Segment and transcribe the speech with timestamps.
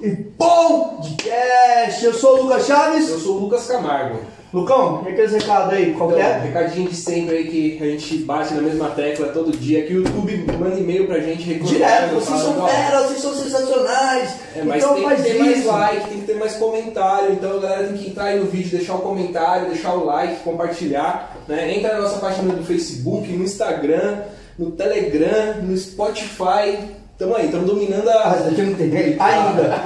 [0.00, 2.04] e podcast.
[2.04, 3.08] Eu sou o Lucas Chaves.
[3.08, 4.18] Eu sou o Lucas Camargo.
[4.52, 6.38] Lucão, e aqueles recados aí, qual Então, é?
[6.38, 9.96] recadinho de sempre aí que a gente bate na mesma tecla todo dia, que o
[9.98, 14.30] YouTube manda e-mail pra gente reclamando, Direto, vocês são ó, feras, vocês são sensacionais.
[14.54, 15.68] É, mas então tem faz que ter mais isso.
[15.68, 17.32] like, tem que ter mais comentário.
[17.32, 20.42] Então a galera tem que entrar aí no vídeo, deixar o comentário, deixar o like,
[20.42, 21.36] compartilhar.
[21.46, 21.76] Né?
[21.76, 24.22] Entra na nossa página do Facebook, no Instagram,
[24.58, 26.78] no Telegram, no Spotify.
[27.18, 29.80] Tamo aí, estamos dominando Ah, a esse daqui não tem ainda.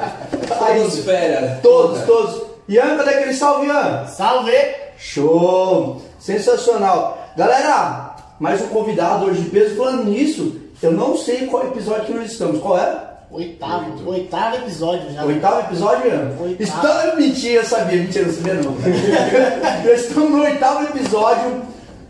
[0.58, 1.60] Podosfera.
[1.62, 2.42] Todos, todos.
[2.68, 4.06] Ian, cadê aquele salve, Ian?
[4.06, 4.52] Salve!
[4.98, 6.02] Show!
[6.18, 7.18] Sensacional.
[7.36, 9.76] Galera, mais um convidado hoje de peso.
[9.76, 12.60] Falando nisso, eu não sei qual episódio que nós estamos.
[12.60, 13.10] Qual é?
[13.30, 15.24] Oitavo, oitavo episódio já.
[15.24, 16.32] Oitavo episódio, Ian?
[16.40, 16.62] Oitavo.
[16.62, 17.14] Estamos...
[17.24, 18.02] Mentira, eu sabia.
[18.02, 18.74] Mentira, não sabia não.
[19.84, 21.62] Já estamos no oitavo episódio.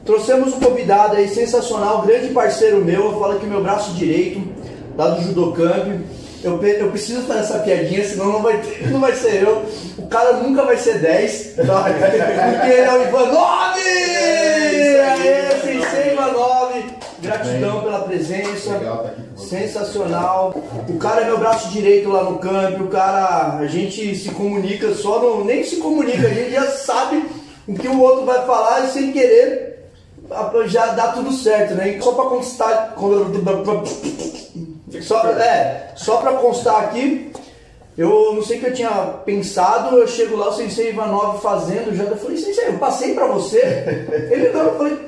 [0.03, 3.05] Trouxemos um convidado aí sensacional, grande parceiro meu.
[3.13, 4.41] Eu falo aqui meu braço direito,
[5.01, 6.01] lá do Judocamp.
[6.45, 9.65] Eu, eu preciso fazer essa piadinha, senão não vai, ter- não vai ser eu.
[9.99, 11.55] O cara nunca vai ser 10.
[11.67, 11.85] tá?
[11.85, 13.81] Porque ele é o Ivanove!
[15.01, 16.85] Aê, Sensei Ivanove!
[17.21, 18.73] Gratidão pela presença.
[18.73, 19.11] Legal tá.
[19.37, 20.55] Sensacional.
[20.89, 22.85] O cara é meu braço direito lá no campo.
[22.85, 25.45] O cara, a gente se comunica só no.
[25.45, 27.23] Nem se comunica, a gente já sabe
[27.69, 29.71] o que o outro vai falar e sem querer
[30.67, 31.99] já dá tudo certo, né?
[32.01, 32.95] Só pra constar.
[35.03, 37.31] Só, é, só pra constar aqui.
[37.99, 38.91] Eu não sei o que eu tinha
[39.27, 43.27] pensado, eu chego lá, o Sensei Ivanov fazendo, já eu falei, Sensei, eu passei pra
[43.27, 43.59] você?
[44.31, 44.99] Ele não, eu falei,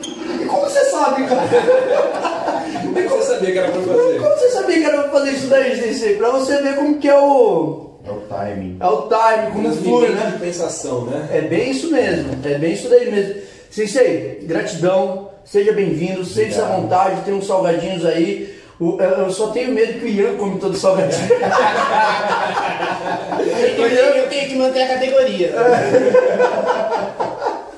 [0.43, 1.43] e como você sabe, cara?
[2.83, 4.19] Como é que você sabia que era pra fazer?
[4.19, 6.17] Como você sabia que era pra fazer isso daí, Sensei?
[6.17, 7.91] Pra você ver como que é o.
[8.05, 8.77] É o timing.
[8.81, 10.31] É o time, como flui, Movimento né?
[10.33, 11.29] de pensação, né?
[11.33, 13.41] É bem isso mesmo, é bem isso daí mesmo.
[13.71, 18.61] Sensei, gratidão, seja bem-vindo, sente-se à vontade, tem uns salgadinhos aí.
[18.81, 21.29] O- eu só tenho medo que o Ian come todo salgadinho.
[23.77, 25.53] Eu, tenho- eu tenho que manter a categoria.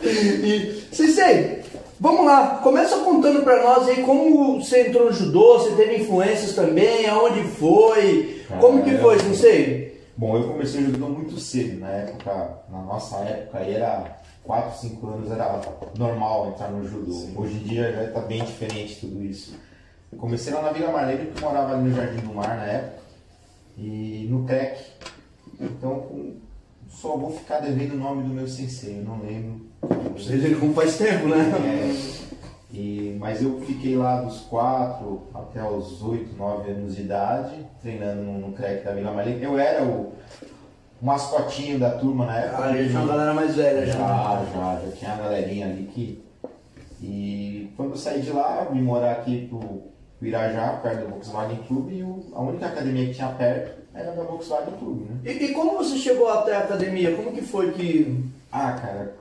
[0.03, 1.63] E, Sensei,
[1.99, 6.55] vamos lá, começa contando pra nós aí como você entrou no judô, você teve influências
[6.55, 10.01] também, aonde foi, como que foi, Sensei?
[10.17, 14.05] Bom, eu comecei o judô muito cedo, na época, na nossa época aí era
[14.45, 15.61] 4, 5 anos, era
[15.99, 17.13] normal entrar no judô.
[17.41, 19.55] Hoje em dia já está bem diferente tudo isso.
[20.19, 22.99] Comecei lá na Vila Marlene, porque eu morava ali no Jardim do Mar na época,
[23.77, 24.79] e no CREC.
[25.61, 26.35] Então, com-
[26.89, 29.67] só vou ficar devendo o nome do meu sensei, eu não lembro.
[30.17, 31.39] Você vê como faz tempo, né?
[31.67, 37.55] É, e, mas eu fiquei lá dos 4 até os 8, 9 anos de idade,
[37.83, 39.43] treinando no, no CREC da Vila Marlene.
[39.43, 40.13] Eu era o
[41.03, 42.65] mascotinho da turma na época.
[42.65, 43.93] Ah, já tinha uma galera mais velha já.
[43.93, 46.25] Já, já, já tinha a galerinha ali que.
[47.03, 49.83] E quando eu saí de lá, vim morar aqui pro,
[50.19, 54.13] pro Irajá, perto do Volkswagen Clube, e o- a única academia que tinha perto era
[54.13, 55.17] da Volkswagen Clube, né?
[55.25, 57.15] E, e como você chegou até a academia?
[57.17, 58.25] Como que foi que.
[58.51, 59.15] Ah, cara,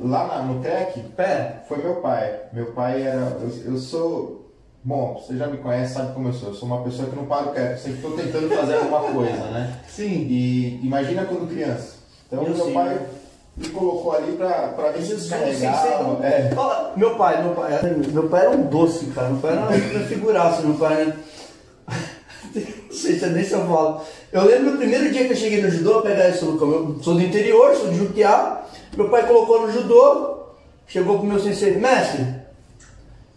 [0.00, 2.40] lá na- no CREC, Pera, Foi meu pai.
[2.52, 3.36] Meu pai era.
[3.40, 4.36] Eu, eu sou.
[4.84, 6.48] Bom, você já me conhece, sabe como eu sou.
[6.50, 9.76] Eu sou uma pessoa que não paro quieto, sempre estou tentando fazer alguma coisa, né?
[9.88, 10.26] sim.
[10.30, 11.96] E imagina quando criança.
[12.26, 13.00] Então Eu meu sei, pai
[13.58, 16.24] me colocou ali pra, pra ver se descarregava.
[16.24, 16.50] É.
[16.54, 17.80] Fala, meu pai, meu pai,
[18.12, 19.30] meu pai era um doce, cara.
[19.30, 21.16] Meu pai era uma figuraça, meu pai, né?
[22.88, 24.00] Não sei se é nem se eu falo.
[24.32, 26.70] Eu lembro do primeiro dia que eu cheguei no judô, pegar isso, Lucão.
[26.70, 28.62] Eu sou do interior, sou de Juquiá.
[28.96, 30.38] Meu pai colocou no judô,
[30.86, 32.24] chegou pro meu sensei, mestre,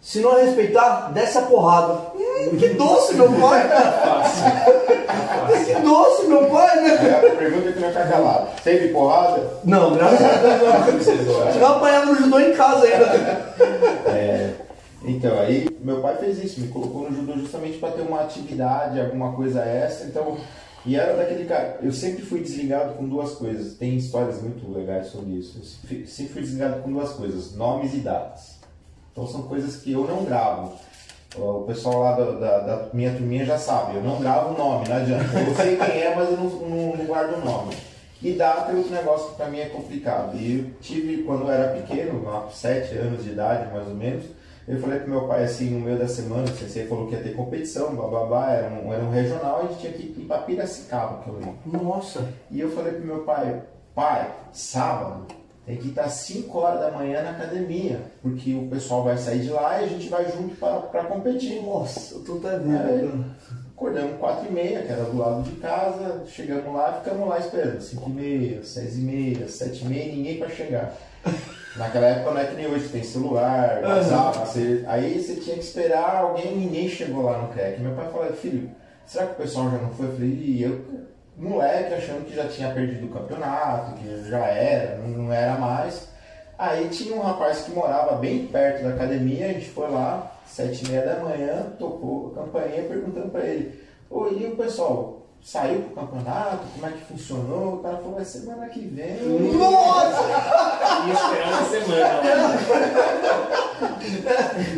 [0.01, 1.93] se não respeitar, desce a porrada.
[2.15, 3.69] Hum, que doce, meu pai!
[5.65, 6.97] que doce, meu pai, né?
[6.99, 8.47] Aí a pergunta é que não ia ficar calado.
[8.63, 9.43] Teve porrada?
[9.63, 11.49] Não, graças a Deus não.
[11.61, 13.05] Eu apanhava no judô em casa ainda.
[14.07, 14.53] É,
[15.03, 18.99] então, aí meu pai fez isso, me colocou no judô justamente para ter uma atividade,
[18.99, 20.07] alguma coisa extra.
[20.07, 20.37] Então,
[20.85, 21.77] e era daquele cara.
[21.81, 23.75] Eu sempre fui desligado com duas coisas.
[23.75, 25.59] Tem histórias muito legais sobre isso.
[25.59, 28.60] Eu sempre- sempre fui desligado com duas coisas: nomes e datas.
[29.11, 30.73] Então, são coisas que eu não gravo.
[31.35, 34.87] O pessoal lá da, da- da minha turminha já sabe, eu não gravo o nome,
[34.89, 35.39] não adianta.
[35.39, 37.73] Eu sei quem é, mas eu não, não- não guardo o nome.
[38.21, 40.35] E data é outro negócio que pra mim é complicado.
[40.37, 44.25] E eu tive, quando eu era pequeno, com 7 anos de idade mais ou menos,
[44.67, 47.23] eu falei pro meu pai assim, no meio da semana, o sensei falou que ia
[47.23, 51.23] ter competição, bababá, era um, era um regional, a gente tinha que ir pra Piracicaba,
[51.23, 51.55] que eu lembro.
[51.65, 52.27] Nossa.
[52.51, 53.61] E eu falei pro meu pai,
[53.95, 55.25] pai, sábado
[55.71, 59.49] tem que estar 5 horas da manhã na academia, porque o pessoal vai sair de
[59.49, 61.61] lá e a gente vai junto para competir.
[61.63, 63.25] Nossa, eu tô Aí, vendo.
[63.73, 67.39] acordamos 4 e meia, que era do lado de casa, chegamos lá e ficamos lá
[67.39, 67.79] esperando.
[67.81, 70.93] 5 e meia, 6 e meia, 7 e meia, ninguém para chegar.
[71.77, 75.63] Naquela época não é que nem hoje, tem celular, WhatsApp, você- aí você tinha que
[75.63, 77.79] esperar alguém, ninguém chegou lá no CREC.
[77.79, 78.69] Meu pai falou, filho,
[79.05, 80.07] será que o pessoal já não foi?
[80.07, 80.81] Eu falei, e eu
[81.41, 86.09] moleque achando que já tinha perdido o campeonato, que já era, não, era mais.
[86.57, 90.85] Aí tinha um rapaz que morava bem perto da academia, a gente foi lá, sete
[90.85, 95.81] e meia da manhã, tocou a campainha perguntando pra ele, ô, e o pessoal, saiu
[95.81, 97.75] pro campeonato, como é que funcionou?
[97.75, 99.17] O cara falou, é semana que vem.
[99.53, 100.21] Nossa!
[101.07, 102.21] E esperar uma semana.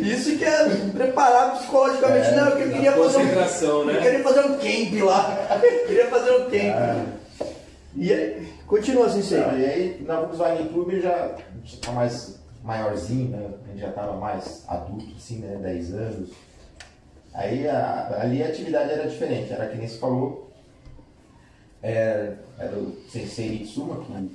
[0.02, 2.28] Isso que é preparar psicologicamente.
[2.28, 3.20] É, não, porque eu queria fazer um.
[3.20, 4.00] Concentração, Eu né?
[4.00, 5.48] queria fazer um camp lá.
[5.62, 6.74] Eu queria fazer um camp.
[6.76, 7.04] Ah.
[7.96, 9.36] E aí, continua assim.
[9.36, 13.50] Não, e aí na Volkswagen Clube já já tá mais maiorzinho, né?
[13.64, 15.56] A gente já tava mais adulto, assim, né?
[15.62, 16.30] 10 anos.
[17.34, 20.50] Aí a- ali a atividade era diferente, era que nem se falou,
[21.84, 24.30] era, era o Sensei Itsuma, que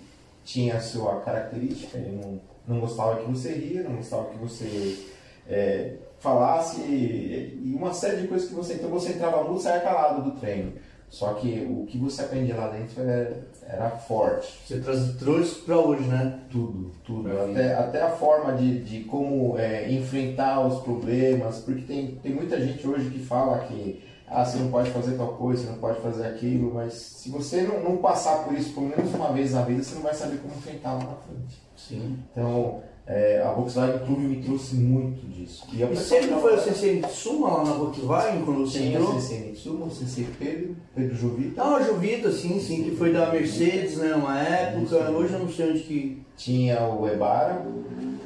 [0.46, 5.00] tinha a sua característica, ele não, não gostava que você ria, não gostava que você
[5.48, 8.74] é, falasse, e uma série de coisas que você.
[8.76, 10.74] Então você entrava muito e saia calado do treino.
[11.10, 14.54] Só que o que você aprendia lá dentro era, era forte.
[14.68, 14.80] Você
[15.18, 16.40] trouxe pra hoje, né?
[16.52, 17.32] Tudo, tudo.
[17.32, 22.62] Até, até a forma de, de como é, enfrentar os problemas, porque tem, tem muita
[22.62, 26.02] gente hoje que fala que ah, você não pode fazer tal coisa, você não pode
[26.02, 29.64] fazer aquilo, mas se você não, não passar por isso pelo menos uma vez na
[29.64, 31.62] vida, você não vai saber como enfrentar lá na frente.
[31.76, 32.18] Sim.
[32.32, 35.66] Então, é, a Volkswagen Clube me trouxe muito disso.
[35.74, 39.10] E pessoa sempre foi o Sensei Suma lá na Volkswagen quando você Sim, entrou?
[39.10, 41.54] o Sensei Nitsuma, o Sensei Pedro, Pedro.
[41.58, 44.14] Ah, o Jovita, sim, sim, que foi da Mercedes, né?
[44.14, 44.84] Uma época.
[44.84, 44.96] Isso.
[44.96, 46.22] Hoje eu não sei onde que.
[46.38, 47.66] Tinha o Ebara,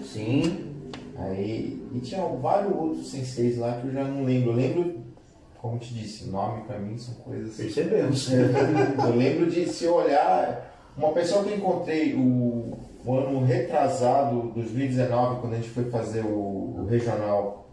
[0.04, 0.74] Sim.
[1.16, 4.52] Aí, e tinha vários outros senseis lá que eu já não lembro.
[4.52, 5.03] Eu lembro,
[5.64, 7.56] como te disse, nome pra mim são coisas.
[7.56, 8.28] Percebemos.
[8.36, 10.92] eu lembro de se eu olhar.
[10.98, 16.26] Uma pessoa que eu encontrei o, o ano retrasado, 2019, quando a gente foi fazer
[16.26, 17.70] o, o regional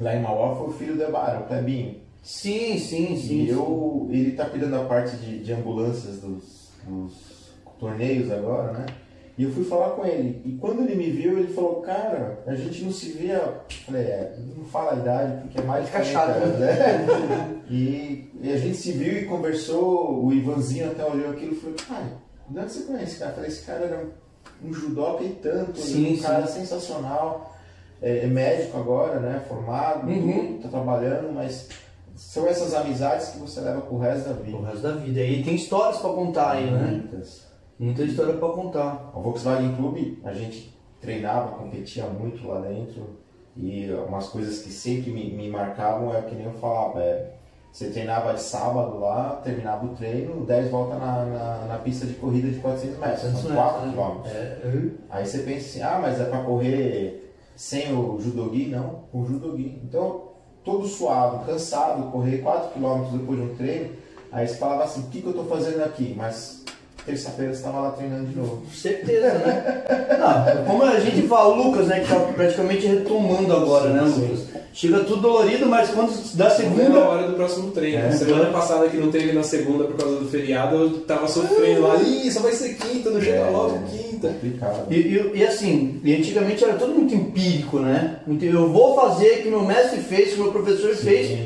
[0.00, 1.96] lá em Mauá, foi o filho do Ebara, o Clebinho.
[2.22, 3.42] Sim, sim, sim.
[3.42, 8.86] E eu, ele tá cuidando da parte de, de ambulâncias dos, dos torneios agora, né?
[9.38, 10.40] E eu fui falar com ele.
[10.46, 13.34] E quando ele me viu, ele falou, cara, a gente não se via.
[13.34, 17.60] Eu falei, é, não fala a idade, porque é mais de Fica 40 chato, né?
[17.70, 21.76] e, e a gente se viu e conversou, o Ivanzinho até olhou aquilo e falou,
[21.86, 22.06] cara,
[22.48, 23.30] de onde você conhece esse cara?
[23.30, 23.98] Eu falei, esse cara era
[24.64, 26.22] um, um judoca e tanto, Sim, um sim.
[26.22, 27.52] cara sensacional.
[28.00, 29.42] É, é médico agora, né?
[29.48, 30.46] Formado, Uhum.
[30.58, 31.68] tudo, tá trabalhando, mas
[32.14, 34.58] são essas amizades que você leva pro resto da vida.
[34.66, 35.20] resto da vida.
[35.20, 36.86] E tem histórias pra contar aí, né?
[36.90, 37.45] Muitas.
[37.78, 39.12] Muita história pra contar.
[39.14, 43.16] O Volkswagen Clube, a gente treinava, competia muito lá dentro
[43.56, 47.34] e umas coisas que sempre me, me marcavam é o que nem eu falava, é,
[47.72, 52.14] você treinava de sábado lá, terminava o treino, 10 voltas na, na, na pista de
[52.14, 54.30] corrida de 400 metros, 400 são metros, 4 né?
[54.30, 54.90] É.
[55.10, 58.66] Aí você pensa assim, ah, mas é pra correr sem o judogi?
[58.68, 59.80] Não, com o judogi.
[59.84, 60.32] Então,
[60.64, 63.94] todo suado, cansado, correr 4 km depois de um treino,
[64.32, 66.14] aí você falava assim, o que, que eu tô fazendo aqui?
[66.16, 66.64] Mas
[67.06, 68.62] terça-feira você estava lá treinando de novo.
[68.74, 69.84] Certeza, né?
[70.18, 74.40] Não, como a gente fala, o Lucas, né, que tá praticamente retomando agora, né, Lucas?
[74.72, 77.98] Chega tudo dolorido, mas quando dá Segunda hora do próximo treino.
[77.98, 78.10] É.
[78.12, 81.96] Semana passada que não teve na segunda por causa do feriado, eu tava sofrendo lá.
[81.96, 83.50] Ih, só vai ser quinta, não chega É.
[83.50, 84.28] logo quinta.
[84.28, 84.92] Complicado.
[84.92, 88.16] E, e- e assim, e antigamente era tudo muito empírico, né?
[88.42, 91.38] Eu vou fazer o que meu mestre fez, que meu professor fez,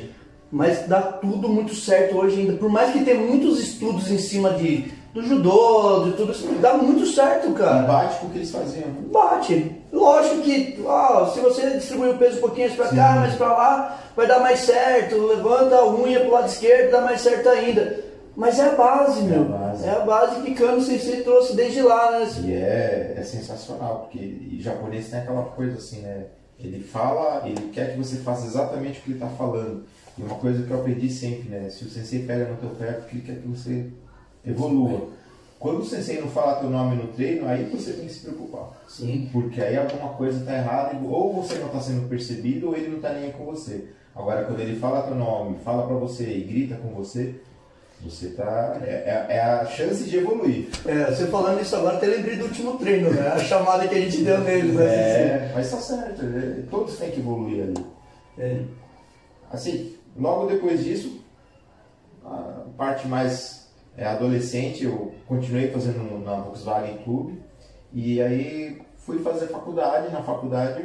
[0.51, 2.55] mas dá tudo muito certo hoje ainda.
[2.55, 6.75] Por mais que tenha muitos estudos em cima de, do judô, de tudo isso, dá
[6.75, 7.83] muito certo, cara.
[7.83, 8.89] Bate com o que eles faziam.
[9.13, 9.77] Bate.
[9.93, 13.99] Lógico que, ó, se você distribuir o peso um pouquinho pra cá, mais pra lá,
[14.17, 15.17] vai dar mais certo.
[15.27, 18.05] Levanta a unha pro lado esquerdo, dá mais certo ainda.
[18.37, 19.45] Mas é a base, meu.
[19.45, 19.85] base.
[19.85, 22.29] É a base que Kano Sensei trouxe desde lá, né?
[22.45, 26.27] E é, é sensacional, porque japonês tem aquela coisa assim, né?
[26.59, 29.85] Ele fala, ele quer que você faça exatamente o que ele está falando.
[30.17, 31.69] E uma coisa que eu aprendi sempre, né?
[31.71, 33.87] Se o sensei pega no teu pé, porque ele quer que você
[34.47, 35.09] evolua.
[35.59, 38.71] Quando o sensei não fala teu nome no treino, aí você tem que se preocupar.
[38.89, 39.29] Sim.
[39.31, 42.97] Porque aí alguma coisa está errada, ou você não está sendo percebido, ou ele não
[42.97, 43.89] está nem aí com você.
[44.17, 47.35] Agora, quando ele fala teu nome, fala para você e grita com você,
[48.03, 48.79] você tá.
[48.83, 50.69] É, é- é a chance de evoluir.
[50.87, 53.29] É, você falando isso agora, até lembrei do último treino, né?
[53.29, 54.85] A chamada que a gente deu neles, né?
[54.87, 57.75] É, mas tá certo, é, todos têm que evoluir ali.
[58.39, 58.63] É.
[59.53, 61.21] Assim, logo depois disso,
[62.25, 63.60] a parte mais
[64.07, 67.41] adolescente, eu continuei fazendo na Volkswagen Clube
[67.93, 70.13] e aí fui fazer faculdade.
[70.13, 70.85] Na faculdade,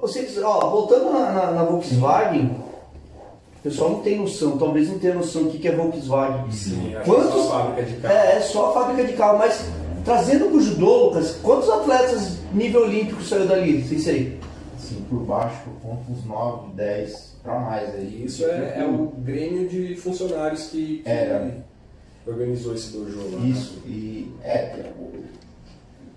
[0.00, 2.46] Vocês, ó, voltando na, na- na Volkswagen,
[3.58, 6.50] o pessoal não tem noção, talvez não tenha noção do que que é Volkswagen.
[6.50, 8.14] Sim, Quantos- que só a fábrica de carro.
[8.14, 9.64] É, é só a fábrica de carro, mas
[10.04, 13.82] trazendo pro judô, Lucas, quantos atletas nível olímpico saiu dali?
[13.84, 14.38] Sem sei.
[14.76, 18.22] assim, por baixo, eu conto uns 9, 10 para mais aí.
[18.24, 21.56] Isso é, é o grêmio de funcionários que, que Era.
[22.26, 23.44] Organizou esse dojo lá.
[23.46, 24.92] Isso, e é,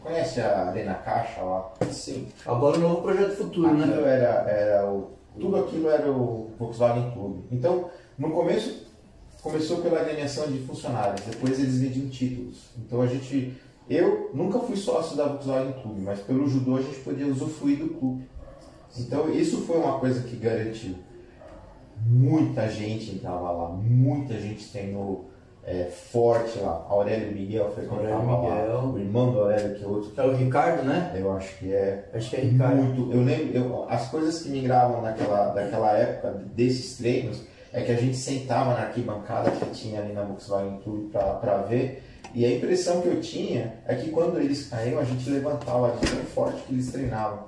[0.01, 1.73] conhece a Arena Caixa lá?
[1.91, 2.27] Sim.
[2.45, 4.15] Agora o novo projeto futuro, Aquilo né?
[4.15, 5.17] era, era o.
[5.39, 7.43] Tudo aquilo era o Volkswagen Clube.
[7.51, 8.87] Então, no começo,
[9.43, 12.69] começou pela ganhação de funcionários, depois eles vendiam títulos.
[12.77, 13.53] Então a gente.
[13.89, 17.89] Eu nunca fui sócio da Volkswagen Clube, mas pelo judô a gente podia usufruir do
[17.89, 18.27] clube.
[18.97, 20.95] Então isso foi uma coisa que garantiu.
[22.05, 25.29] Muita gente entrava lá, muita gente treinou
[25.67, 26.85] é, forte lá.
[26.89, 28.81] Aurélio Miguel frequentava Aurélio lá.
[28.81, 28.93] Miguel.
[28.93, 31.13] O irmão do Aurélio, que é outro É o Ricardo, né?
[31.19, 32.77] eu acho que é Acho que é Ricardo.
[32.81, 33.11] muito.
[33.13, 37.43] Eu lembro, eu- as coisas que me gravam naquela, daquela época, desses treinos,
[37.73, 42.01] é que a gente sentava na arquibancada que tinha ali na Volkswagen Clube para ver.
[42.33, 46.09] E a impressão que eu tinha é que quando eles caíam, a gente levantava de
[46.09, 47.39] tão forte que eles treinavam.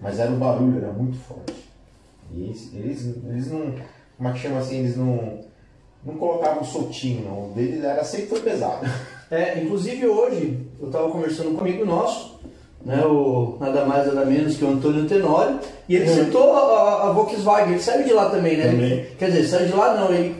[0.00, 1.68] Mas era o barulho, era muito forte.
[2.32, 3.74] E eles, eles, eles não.
[4.16, 4.78] Como é que chama assim?
[4.78, 5.40] Eles não.
[6.06, 7.50] Não colocavam soltinho, não.
[7.50, 8.86] O deles era sempre foi pesado.
[9.30, 12.38] É, inclusive hoje eu estava conversando com um amigo nosso,
[12.84, 15.58] né, o nada mais nada menos que o Antônio Tenório,
[15.88, 18.70] e ele citou a, a Volkswagen, ele saiu de lá também, né?
[18.70, 19.06] Também.
[19.18, 20.36] Quer dizer, saiu de lá não, ele,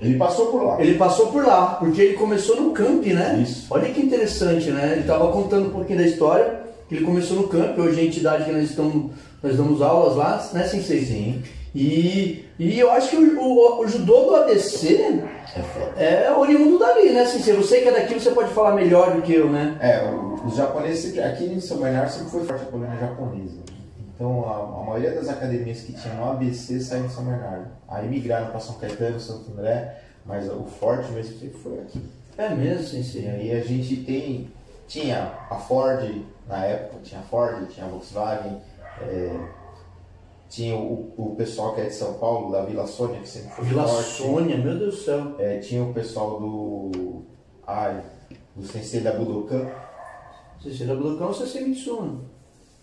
[0.00, 0.80] Ele passou por lá.
[0.80, 3.40] ele passou por lá, porque ele começou no camp, né?
[3.42, 3.66] Isso.
[3.68, 4.92] Olha que interessante, né?
[4.92, 8.06] Ele estava contando um pouquinho da história, que ele começou no camp, hoje é a
[8.06, 9.12] entidade que nós estamos,
[9.42, 11.04] nós damos aulas lá, né, Sensei?
[11.04, 11.42] Sim.
[11.74, 15.22] E, e eu acho que o, o- o judô do ABC
[15.96, 17.54] É é oriundo dali, né, Sensei?
[17.54, 19.76] Você que é daqui, você pode falar melhor do que eu, né?
[19.80, 20.02] É,
[20.44, 23.58] os japoneses aqui em São Bernardo sempre foi forte a colônia japonesa.
[24.14, 27.66] Então a, a maioria das academias que tinha no ABC saiu de São Bernardo.
[27.88, 29.96] Aí migraram para São Caetano, Santo André,
[30.26, 32.00] mas o forte mesmo sempre foi aqui.
[32.36, 33.28] É mesmo, E Sensei.
[33.28, 34.50] aí a gente tem,
[34.88, 38.56] tinha a Ford na época, tinha a Ford, tinha a Volkswagen,
[39.02, 39.30] é,
[40.50, 43.64] tinha o, o pessoal que é de São Paulo, da Vila Sônia, que sempre foi
[43.64, 44.08] Vila forte.
[44.10, 45.34] Sônia, meu Deus do céu.
[45.38, 47.22] É, tinha o pessoal do.
[47.66, 48.02] Ai,
[48.54, 49.66] do Sensei da Budokan.
[50.62, 52.18] Sensei da Blocão ou Sensei Mitsuna?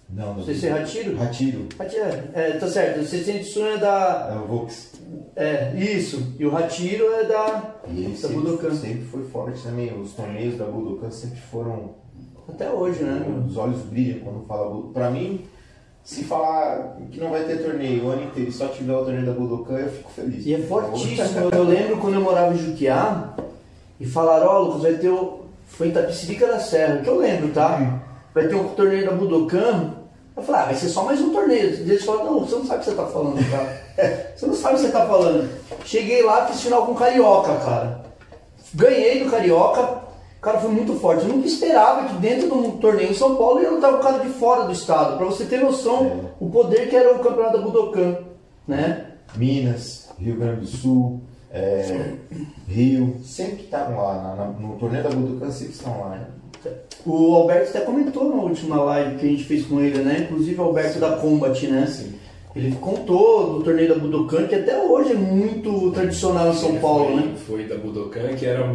[0.09, 0.43] Não, não.
[0.43, 1.21] Sensei Hatiro?
[1.21, 1.67] Hatiro.
[1.77, 3.01] Hatiro, é, tá certo.
[3.01, 4.31] O Sensei Mitsuna é da...
[4.33, 4.93] É o Vox.
[5.35, 6.33] É, isso.
[6.39, 7.75] E o Hatiro é da...
[7.87, 8.73] E ele Da sempre, Budokan.
[8.73, 9.93] sempre foi forte também.
[9.99, 11.95] Os torneios da Budokan sempre foram.
[12.47, 13.43] Até hoje, né?
[13.45, 14.93] Os olhos brilham quando fala Budokan.
[14.93, 15.45] Pra mim,
[16.07, 19.25] se falar que não vai ter torneio o ano inteiro e só tiver o torneio
[19.25, 20.45] da Budokan, eu fico feliz.
[20.45, 21.49] E é fortíssimo.
[21.51, 23.33] Eu, lembro quando eu morava em Juquiá
[23.99, 25.41] e falaram, ó, Lucas, vai ter o.
[25.67, 28.01] Foi em Tapicirica da Serra, que eu lembro, tá?
[28.33, 29.95] Vai ter um torneio da Budokan.
[30.37, 31.65] Eu falei, ah, vai ser só mais um torneio.
[31.65, 33.87] Eles falaram, não, você não sabe o que você tá falando, cara.
[34.37, 35.49] Você não sabe o que você tá falando.
[35.83, 38.01] Cheguei lá, fiz final com Carioca, cara.
[38.75, 40.06] Ganhei do Carioca.
[40.47, 41.23] O cara foi muito forte.
[41.27, 44.19] Eu nunca esperava que dentro de um torneio em São Paulo ia lutar o cara
[44.19, 45.17] de fora do estado.
[45.17, 46.19] Pra você ter noção, É.
[46.39, 48.15] o poder que era o campeonato da Budokan,
[48.65, 49.07] né?
[49.35, 51.19] Minas, Rio Grande do Sul,
[51.51, 52.13] é,
[52.65, 54.23] Rio, sempre estavam lá.
[54.23, 56.09] na- na- no torneio da Budokan sempre estão lá.
[56.11, 56.27] Né?
[57.05, 60.19] O Alberto até comentou na última live que a gente fez com ele, né?
[60.31, 61.85] Inclusive o Alberto da Combat, né?
[61.87, 62.13] Sim.
[62.57, 67.05] Ele contou do torneio da Budokan, que até hoje é muito tradicional em São Paulo,
[67.05, 67.33] foi, né?
[67.47, 68.65] Foi da Budokan, que era,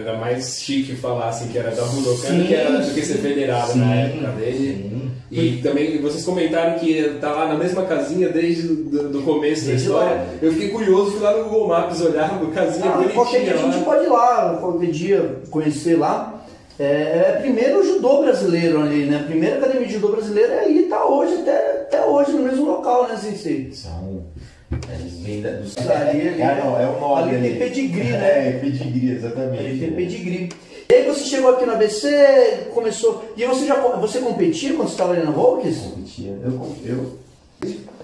[0.00, 3.02] era mais chique falar assim, que era da Budokan Sim, do que, era, do que
[3.02, 5.08] ser federado sim, na época dele.
[5.30, 9.86] E também vocês comentaram que tá lá na mesma casinha desde do começo da Desde
[9.86, 10.14] história.
[10.16, 10.26] lá.
[10.40, 13.58] Eu fiquei curioso, fui lá no Google Maps olhar a casinha Ah, qualquer dia a
[13.58, 16.34] gente pode ir lá, qualquer dia conhecer lá.
[16.78, 19.16] É, é primeiro o judô brasileiro ali, né?
[19.16, 22.66] A primeira academia de judô brasileira é aí, tá hoje, até, até hoje, no mesmo
[22.66, 23.72] local, né, Sensei?
[23.72, 24.24] São.
[24.70, 25.76] Eles vêm da, dos.
[25.78, 27.34] Ali, ali, é, não, é o nome.
[27.34, 28.48] ali tem pedigree, né?
[28.48, 29.62] É, pedigree, exatamente.
[29.64, 30.48] Ele tem pedigree.
[30.90, 33.24] E aí você chegou aqui no ABC, começou.
[33.36, 35.78] E você já você competia quando você estava ali na Volks?
[35.78, 36.38] Competia.
[36.42, 37.18] Eu, eu,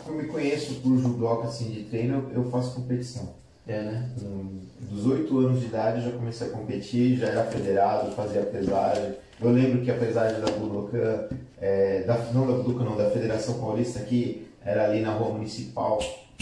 [0.06, 3.28] eu me conheço por judoca assim, de treino, eu, eu faço competição.
[3.66, 4.08] É, né?
[4.20, 8.42] Com- Dos 8 anos de idade eu já comecei a competir, já era federado, fazia
[8.42, 9.14] pesagem.
[9.42, 11.24] Eu lembro que a pesagem da Budokan,
[11.60, 15.98] é, da, não da Budokan não, da Federação Paulista aqui, era ali na rua municipal,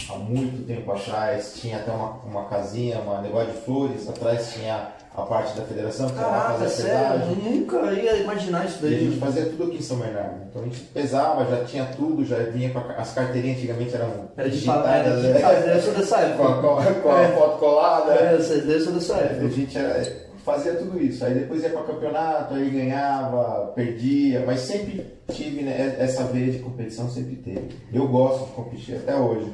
[0.09, 4.89] há muito tempo atrás, tinha até uma, uma casinha, um negócio de flores, atrás tinha
[5.15, 8.65] a parte da federação, que era lá Caraca, fazer a sério, eu nunca ia imaginar
[8.65, 9.19] isso E a gente daí.
[9.19, 10.35] fazia tudo aqui em São Bernardo.
[10.49, 14.09] Então a gente pesava, já tinha tudo, já vinha com a, as carteirinhas antigamente eram
[14.35, 15.39] Era de falar, era digitadas, de né?
[15.39, 16.61] fazer, eu sou dessa com, a, época.
[16.61, 17.27] com a- com a É.
[17.35, 18.13] foto colada.
[18.13, 19.49] É, eu sou dessa A época.
[19.49, 21.25] gente era- fazia tudo isso.
[21.25, 26.59] Aí depois ia para campeonato, aí ganhava, perdia, mas sempre tive né, essa veia de
[26.59, 27.69] competição, sempre teve.
[27.93, 29.51] Eu gosto de competir até hoje.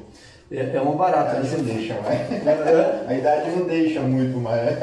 [0.52, 1.74] É, é uma A barata, idade não né?
[1.74, 3.08] deixa mais.
[3.08, 4.78] A idade não deixa muito mais.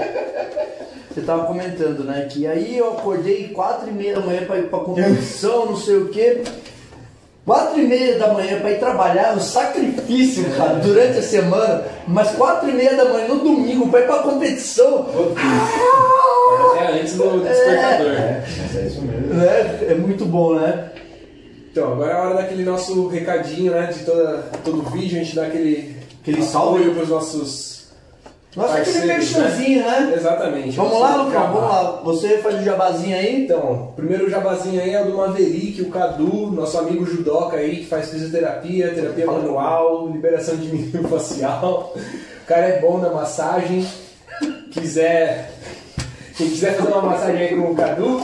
[1.12, 2.26] Você tava comentando, né?
[2.30, 5.96] Que aí eu acordei quatro e meia da manhã pra ir pra competição, não sei
[5.96, 6.42] o quê.
[7.46, 11.84] Quatro e meia da manhã pra ir trabalhar, é um sacrifício, cara, durante a semana.
[12.08, 15.06] Mas quatro e meia da manhã no domingo pra ir pra competição.
[15.38, 18.10] Ah, apaga antes do despertador.
[18.10, 19.34] É, é isso mesmo.
[19.34, 19.78] Né?
[19.90, 20.90] É muito bom, né?
[21.70, 23.92] Então, agora é a hora daquele nosso recadinho, né?
[23.92, 26.80] De toda, todo vídeo, a gente dá aquele, Aquele salve.
[26.80, 27.75] apoio pros nossos.
[28.56, 30.14] Nossa, aquele Parceiros, merchanzinho, né?
[30.16, 30.76] Exatamente.
[30.76, 32.00] Vamos lá, Lucão, vamos lá.
[32.04, 33.44] Você faz o jabazinho aí.
[33.44, 37.76] Então, o primeiro jabazinho aí é o do Maverick, o Cadu, nosso amigo judoca aí,
[37.76, 41.92] que faz fisioterapia, terapia manual, liberação de mínimo facial.
[41.94, 43.86] O cara é bom na massagem.
[44.70, 45.50] Quiser.
[46.36, 48.22] Quem quiser fazer uma massagem aí com o Cadu,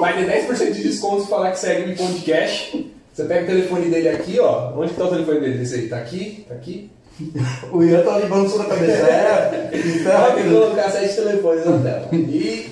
[0.00, 2.92] vai ter 10% de desconto se falar que segue o podcast.
[3.12, 4.72] Você pega o telefone dele aqui, ó.
[4.76, 5.62] Onde que tá o telefone dele?
[5.62, 6.44] Esse aí, tá aqui?
[6.48, 6.90] Tá aqui?
[7.72, 8.92] O Ian tá limpando o som da cabeça.
[8.92, 12.08] É, Pode ferra colocar sete telefones na tela.
[12.12, 12.70] E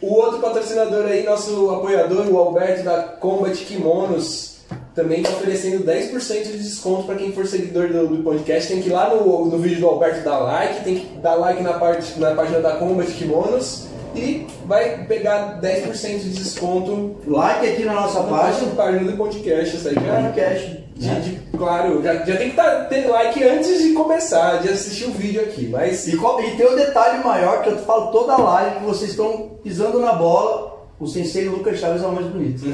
[0.00, 4.52] o outro patrocinador aí, nosso apoiador, o Alberto da Combat Kimonos,
[4.94, 8.68] também está oferecendo 10% de desconto para quem for seguidor do, do podcast.
[8.68, 11.62] Tem que ir lá no, no vídeo do Alberto dar like, tem que dar like
[11.62, 17.84] na, parte, na página da Combat Kimonos e vai pegar 10% de desconto Like aqui
[17.84, 19.10] na nossa na página, página.
[19.10, 19.76] do podcast.
[19.76, 20.81] Isso aí Podcast.
[21.02, 25.04] De- de- claro, já, já tem que tá, ter like antes de começar, de assistir
[25.06, 28.38] o vídeo aqui, mas E, e tem um detalhe maior que eu falo toda a
[28.40, 30.70] live que vocês estão pisando na bola.
[31.00, 32.62] O sensei Lucas Chaves é o mais bonito.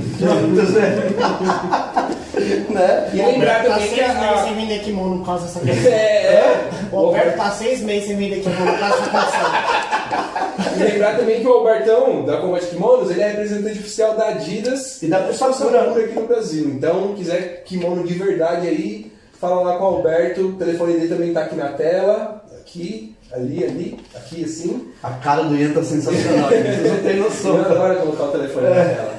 [2.71, 3.11] né?
[3.13, 5.93] E lembrar tá também que seis a- meses sem vender kimono por causa dessa questão.
[5.93, 6.71] É, é.
[6.93, 9.98] O Alberto tá seis meses sem vender kimono por causa dessa condição.
[10.79, 15.03] E lembrar também que o Albertão, da Combat Kimonos, ele é representante oficial da Adidas
[15.03, 16.05] E da Sakura Sakura.
[16.05, 16.65] aqui no Brasil.
[16.69, 20.41] Então, quiser kimono de verdade aí, fala lá com o Alberto.
[20.43, 22.45] O telefone dele também tá aqui na tela.
[22.61, 24.89] Aqui, ali, ali, aqui assim.
[25.03, 26.49] A cara do Ian tá sensacional.
[26.49, 27.57] Vocês não têm noção.
[27.59, 29.15] Não, agora colocar o telefone na tela.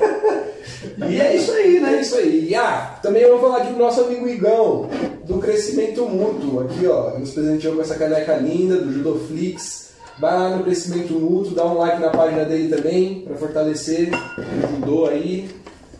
[1.09, 2.01] E é isso aí, É né?
[2.01, 2.47] isso aí.
[2.49, 4.87] E ah, também eu vou falar aqui do nosso amigo Igão,
[5.25, 6.61] do Crescimento Mútuo.
[6.61, 9.88] Aqui, ó, nos presenteou com essa caneca linda do Judoflix.
[10.19, 14.67] Vai lá no Crescimento Mútuo, dá um like na página dele também, pra fortalecer o
[14.75, 15.49] judô aí.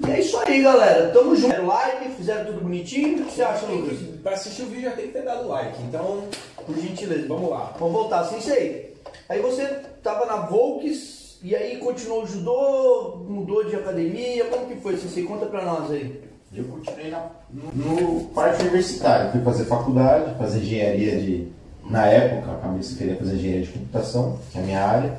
[0.05, 1.09] E é isso aí, galera.
[1.11, 1.47] Tamo junto.
[1.47, 3.21] Fizeram like, fizeram tudo bonitinho.
[3.21, 3.97] O que você acha, Lucas?
[4.21, 6.23] Pra assistir o vídeo já tem que ter dado like, então
[6.65, 7.27] Por gentileza.
[7.27, 7.73] vamos lá.
[7.79, 8.93] Vamos voltar, sensei.
[9.29, 9.65] Aí você
[10.03, 14.45] tava na Volks e aí continuou o judô, mudou de academia.
[14.45, 15.23] Como que foi, sensei?
[15.23, 16.21] Conta pra nós aí.
[16.53, 19.31] Eu continuei na, no, no parte universitária.
[19.31, 21.47] Fui fazer faculdade, fazer engenharia de.
[21.89, 25.13] Na época, a cabeça queria fazer engenharia de computação, que é a minha área.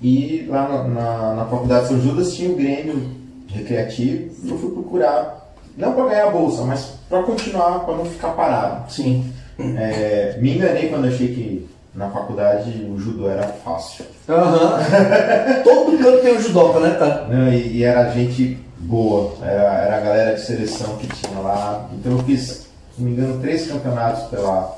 [0.00, 3.10] E lá na, na, na faculdade São Judas tinha o Grêmio
[3.48, 4.30] Recreativo.
[4.44, 8.30] e Eu fui procurar, não para ganhar a bolsa, mas para continuar, para não ficar
[8.30, 8.90] parado.
[8.92, 9.32] Sim.
[9.58, 14.04] É, me enganei quando achei que na faculdade o judô era fácil.
[14.28, 14.78] Aham.
[15.64, 17.26] Todo canto tem um judoca, né, cara?
[17.28, 21.88] Não, e, e era gente boa, era, era a galera de seleção que tinha lá.
[21.94, 22.66] Então eu fiz, se
[22.98, 24.75] não me engano, três campeonatos pela,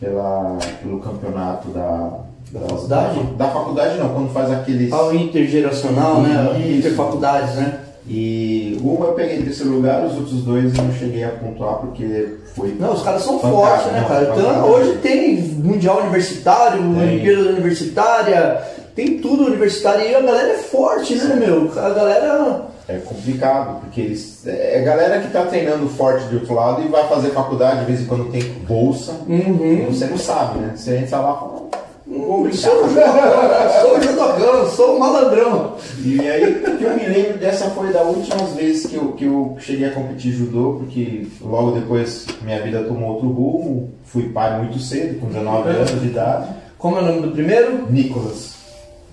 [0.00, 2.20] pela, pelo campeonato da,
[2.52, 3.20] Da faculdade?
[3.36, 4.92] Da, faculdade não, quando faz aqueles.
[4.92, 6.58] Ao intergeracional, né?
[6.58, 6.78] Isso.
[6.78, 7.80] Interfaculdades, né?
[8.08, 11.78] E uma eu peguei em terceiro lugar, os outros dois eu não cheguei a pontuar
[11.78, 12.76] porque foi.
[12.78, 14.32] Não, os caras são fortes, né, não, cara?
[14.32, 17.02] Então, hoje tem Mundial Universitário, Tem.
[17.02, 18.62] Olimpíada Universitária,
[18.94, 21.70] tem tudo universitário e a galera é forte, né, meu?
[21.76, 22.75] A galera.
[22.88, 24.46] É complicado, porque eles.
[24.46, 28.00] É galera que tá treinando forte de outro lado e vai fazer faculdade, de vez
[28.00, 29.12] em quando tem bolsa.
[29.26, 29.86] Uhum.
[29.88, 30.72] Você não sabe, né?
[30.76, 31.66] Você entra lá e fala.
[32.08, 35.74] Hum, sou sou o judocão, sou malandrão.
[36.04, 39.56] E aí, que eu me lembro dessa foi da últimas vezes que eu, que eu
[39.58, 43.92] cheguei a competir judô, porque logo depois minha vida tomou outro rumo.
[44.04, 46.54] Fui pai muito cedo, com 19 anos de idade.
[46.78, 47.90] Como é o nome do primeiro?
[47.90, 48.55] Nicolas.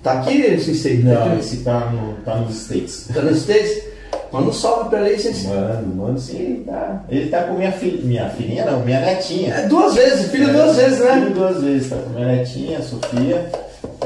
[0.04, 1.02] Tá aqui, Sensei?
[1.02, 1.40] Tá Não, aqui?
[1.40, 3.08] esse tá, no, tá nos States.
[3.14, 3.84] Tá nos States?
[4.32, 5.50] Manda um salve pra ele, Sensei.
[5.50, 7.04] Mano, mano, sim, ele tá.
[7.10, 8.04] Ele tá com minha filha.
[8.04, 9.54] Minha filhinha não, minha netinha.
[9.54, 11.14] É duas vezes, filho duas vezes, né?
[11.14, 13.50] Filho duas vezes, tá com minha netinha, Sofia.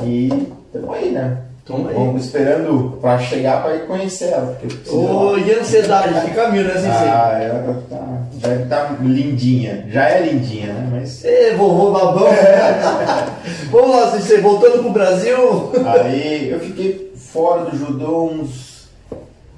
[0.04, 0.30] E
[0.72, 1.38] tamo aí, né?
[1.66, 1.96] Tamo aí.
[1.96, 4.58] Vamos esperando pra chegar pra ir conhecer ela.
[4.90, 6.90] Ô, e a ansiedade, fica mil, né, Sensei?
[6.90, 9.86] Ah, ela tá, já tá lindinha.
[9.90, 10.90] Já é lindinha, né?
[10.92, 12.28] Mas Ê, vovô babão.
[13.72, 15.72] Vamos lá, Sensei, voltando pro Brasil.
[15.86, 18.88] aí eu fiquei fora do judô uns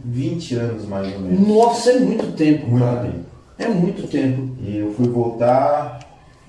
[0.04, 1.48] 20 anos mais ou menos.
[1.48, 3.02] Nossa, é muito tempo, Muito cara.
[3.02, 3.26] tempo.
[3.58, 4.56] É muito tempo.
[4.62, 6.00] E eu fui voltar.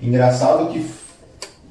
[0.01, 0.85] Engraçado que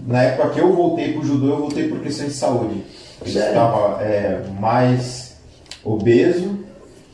[0.06, 2.84] na época que eu voltei pro judô, eu voltei por questão de saúde.
[3.24, 3.48] Eu Sério?
[3.48, 5.36] estava é, mais
[5.84, 6.58] obeso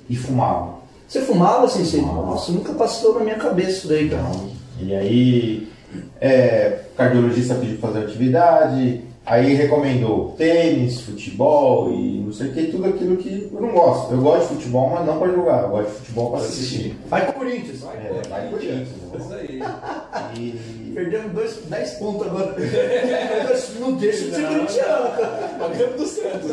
[0.08, 0.75] e fumava.
[1.16, 2.00] Você fumava, Sensei?
[2.00, 2.26] Fumava.
[2.26, 4.30] Nossa, nunca passou na minha cabeça isso daí, cara.
[4.78, 5.68] E aí,
[6.20, 12.68] é, o cardiologista pediu fazer atividade, Aí recomendou tênis, futebol e não sei o que,
[12.68, 14.12] tudo aquilo que eu não gosto.
[14.12, 15.62] Eu gosto de futebol, mas não para jogar.
[15.64, 16.96] Eu gosto de futebol para assistir.
[17.08, 17.80] Vai Corinthians.
[17.80, 18.88] Vai, É, vai Corinthians.
[19.18, 19.60] Isso aí.
[20.38, 22.54] E Perdemos dois, 10 pontos agora.
[23.80, 25.10] não deixa de ser corintiano,
[25.76, 26.50] Campo do Santos.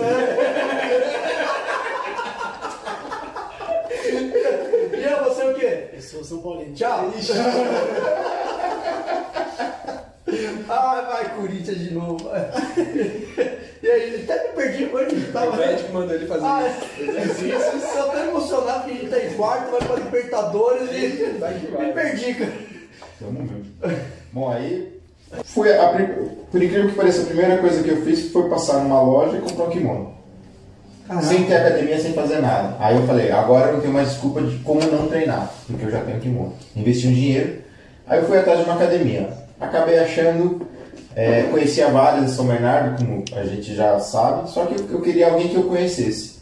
[4.91, 5.83] E eu, você é o quê?
[5.92, 6.73] Eu sou São Paulino.
[6.75, 7.11] Tchau.
[10.69, 12.29] Ai, vai Corinthians de novo.
[13.83, 15.57] E aí, até me perdi onde O tava.
[15.57, 17.01] médico mandou ele fazer Ah, isso.
[17.03, 21.53] exercício, só tô emocionado que a gente tá em quarto, vai pra Libertadores e Vai
[21.59, 21.87] que vai.
[21.87, 22.53] me perdi, cara.
[23.19, 23.99] Tamo junto.
[24.31, 25.01] Bom, aí
[25.43, 25.89] foi a,
[26.49, 29.41] por incrível que pareça, a primeira coisa que eu fiz foi passar numa loja e
[29.41, 30.15] comprar um kimono.
[31.21, 32.75] Sem ter academia, sem fazer nada.
[32.79, 35.91] Aí eu falei, agora eu não tenho mais desculpa de como não treinar, porque eu
[35.91, 36.53] já tenho kimono.
[36.75, 37.61] Investi um dinheiro,
[38.07, 39.29] aí eu fui atrás de uma academia.
[39.59, 40.65] Acabei achando,
[41.15, 45.29] é, conhecia várias em São Bernardo, como a gente já sabe, só que eu queria
[45.29, 46.39] alguém que eu conhecesse.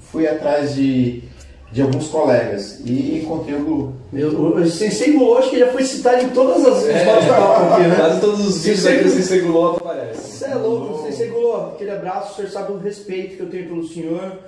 [0.00, 1.22] Fui atrás de,
[1.70, 3.92] de alguns colegas e encontrei o Gulu.
[4.10, 7.04] Meu, o Sensei Gulô acho que já foi citado em todas as É,
[7.88, 7.96] né?
[7.96, 10.20] Quase todos os vídeos Sensei- aqui se regulou aparece.
[10.38, 13.68] Você é louco, Sensei Gulô, aquele abraço, o senhor sabe o respeito que eu tenho
[13.68, 14.38] pelo senhor.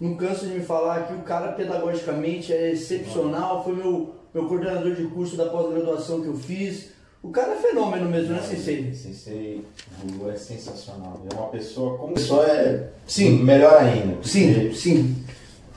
[0.00, 4.94] Não canso de me falar que o cara pedagogicamente é excepcional, foi meu, meu coordenador
[4.94, 6.90] de curso da pós-graduação que eu fiz.
[7.20, 8.92] O cara é fenômeno mesmo, né, Sensei?
[8.94, 9.64] Sensei
[10.04, 11.20] Gulu é sensacional.
[11.28, 13.42] É uma pessoa, como pessoa é Sim.
[13.42, 14.18] melhor ainda.
[14.22, 15.16] Sim, sim.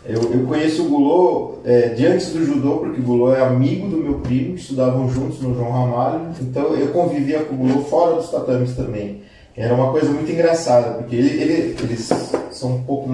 [0.06, 3.88] Eu, eu conheço o Gulô é, de antes do judô, porque o Gulô é amigo
[3.88, 8.16] do meu primo, estudavam juntos no João Ramalho, então eu convivia com o Gulô fora
[8.16, 9.22] dos tatames também.
[9.56, 12.10] Era uma coisa muito engraçada, porque ele, ele- eles
[12.52, 13.10] são um pouco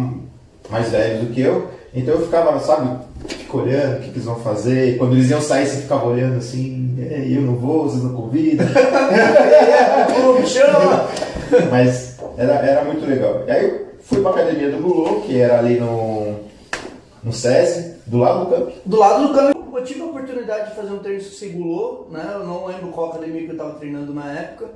[0.70, 2.90] mais velhos do que eu, então eu ficava, sabe,
[3.28, 6.06] fico olhando o que, que eles vão fazer, e quando eles iam sair você ficava
[6.08, 8.66] olhando assim, "É, eu não vou, vocês não convidam.
[10.22, 11.06] Pô, me chama!
[11.70, 13.44] Mas era, era muito legal.
[13.48, 16.36] E aí eu fui pra academia do Gulô, que era ali no,
[17.28, 18.72] no SESI, do lado do campo.
[18.86, 22.32] Do lado do câmbio, eu tive a oportunidade de fazer um treino Sensei Gulô, né?
[22.34, 24.70] Eu não lembro qual academia que eu estava treinando na época.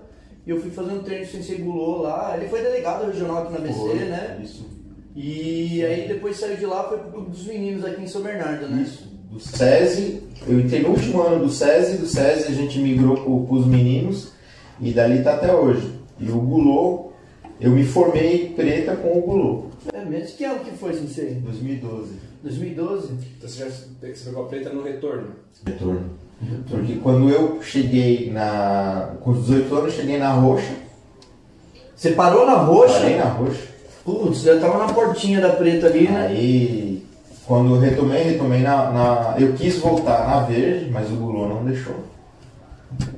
[0.45, 2.35] E eu fui fazer um treino Sensei Gulô lá.
[2.37, 4.39] Ele foi delegado regional aqui na BC, né?
[4.43, 4.69] Isso.
[5.15, 8.67] E aí depois saiu de lá foi pro Clube dos Meninos aqui em São Bernardo,
[8.67, 8.83] né?
[8.83, 9.09] Isso.
[9.29, 13.55] Do SESI, eu entrei no último ano do SESI, do SESI a gente migrou para
[13.55, 14.33] os meninos
[14.79, 15.89] e dali tá até hoje.
[16.19, 17.11] E o Gulô,
[17.59, 20.35] eu me formei preta com o Gulô, É mesmo?
[20.35, 21.35] Que ano que foi, Sensei?
[21.35, 22.30] 2012.
[22.43, 23.13] 2012?
[23.37, 25.27] Então você já você pegou a preta no retorno.
[25.65, 26.05] Retorno.
[26.67, 29.13] Porque quando eu cheguei na.
[29.21, 30.73] Com os 18 anos, cheguei na roxa.
[31.95, 32.93] Você parou na roxa?
[32.99, 33.61] Parei na roxa.
[34.03, 36.25] Putz, já tava na portinha da preta ali, né?
[36.27, 37.05] Aí,
[37.45, 41.63] quando eu retomei, retomei na, na- Eu quis voltar na verde, mas o Gulô não
[41.63, 41.93] deixou.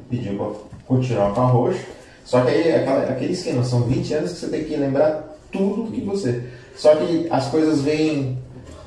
[0.10, 0.48] Pediu pra
[0.86, 1.80] continuar com a roxa.
[2.26, 5.90] Só que aí, aquela- aquele esquema, são 20 anos que você tem que lembrar tudo
[5.92, 6.44] que você.
[6.76, 8.38] Só que as coisas vêm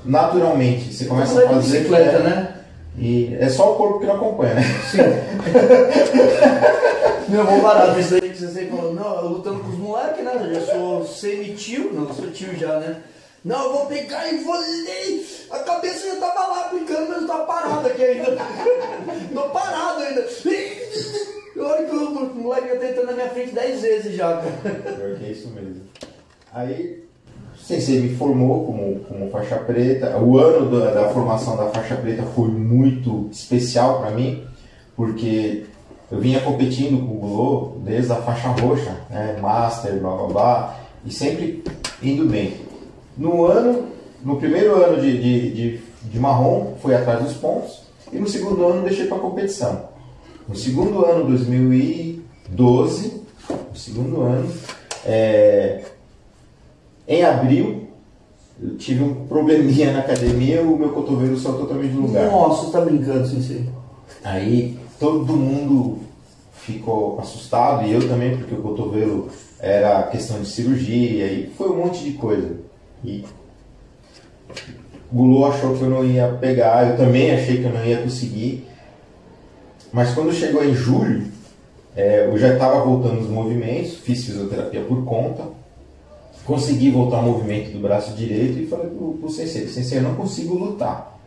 [0.07, 0.93] naturalmente.
[0.93, 1.79] Você começa Você a fazer.
[1.79, 2.53] bicicleta, é, né?
[2.99, 4.63] E é só o corpo que não acompanha, né?
[4.91, 4.99] Sim.
[7.29, 10.25] Meu, vou parar isso daí que você sempre falou, não, eu lutando com os moleques,
[10.25, 10.33] né?
[10.41, 13.03] Eu já sou semi-tio, não, eu sou tio já, né?
[13.45, 15.27] Não, eu vou pegar e vou ler.
[15.51, 18.31] A cabeça já tava lá aplicando, mas eu tava parado aqui ainda.
[19.35, 20.27] Tô parado ainda.
[21.59, 24.53] Olha que o moleque já tá entrando na minha frente 10 vezes já, cara.
[24.97, 25.83] Pior que é isso mesmo.
[26.53, 27.06] Aí,
[27.67, 30.17] Sensei me formou como, como faixa preta.
[30.19, 34.45] O ano da, da formação da faixa preta foi muito especial para mim,
[34.95, 35.65] porque
[36.09, 40.81] eu vinha competindo com o Gulô desde a faixa roxa, né, Master, blá blá blá,
[41.05, 41.65] e sempre
[42.01, 42.55] indo bem.
[43.19, 43.89] No ano,
[44.23, 48.65] no primeiro ano de, de, de, de marrom, fui atrás dos pontos, e no segundo
[48.65, 49.89] ano deixei para competição.
[50.49, 53.23] No segundo ano, 2012,
[53.71, 54.49] no segundo ano,
[55.05, 55.83] é,
[57.09, 57.89] em abril,
[58.61, 62.31] eu tive um probleminha na academia, o meu cotovelo saiu totalmente do lugar.
[62.31, 63.69] Nossa, você tá brincando, sensei.
[64.25, 65.99] Aí todo mundo
[66.53, 69.29] ficou assustado, e eu também, porque o cotovelo
[69.61, 72.57] era questão de cirurgia, e foi um monte de coisa.
[73.05, 73.25] E
[75.13, 78.67] o achou que eu não ia pegar, eu também achei que eu não ia conseguir.
[79.93, 81.25] Mas quando chegou em julho,
[81.95, 85.45] é, eu já estava voltando os movimentos, fiz fisioterapia por conta,
[86.47, 90.15] consegui voltar ao movimento do braço direito e falei pro, pro sensei, sensei, eu não
[90.15, 91.19] consigo lutar,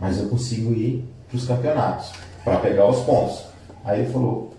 [0.00, 3.44] mas eu consigo ir para os campeonatos, para pegar os pontos.
[3.84, 4.50] Aí ele falou,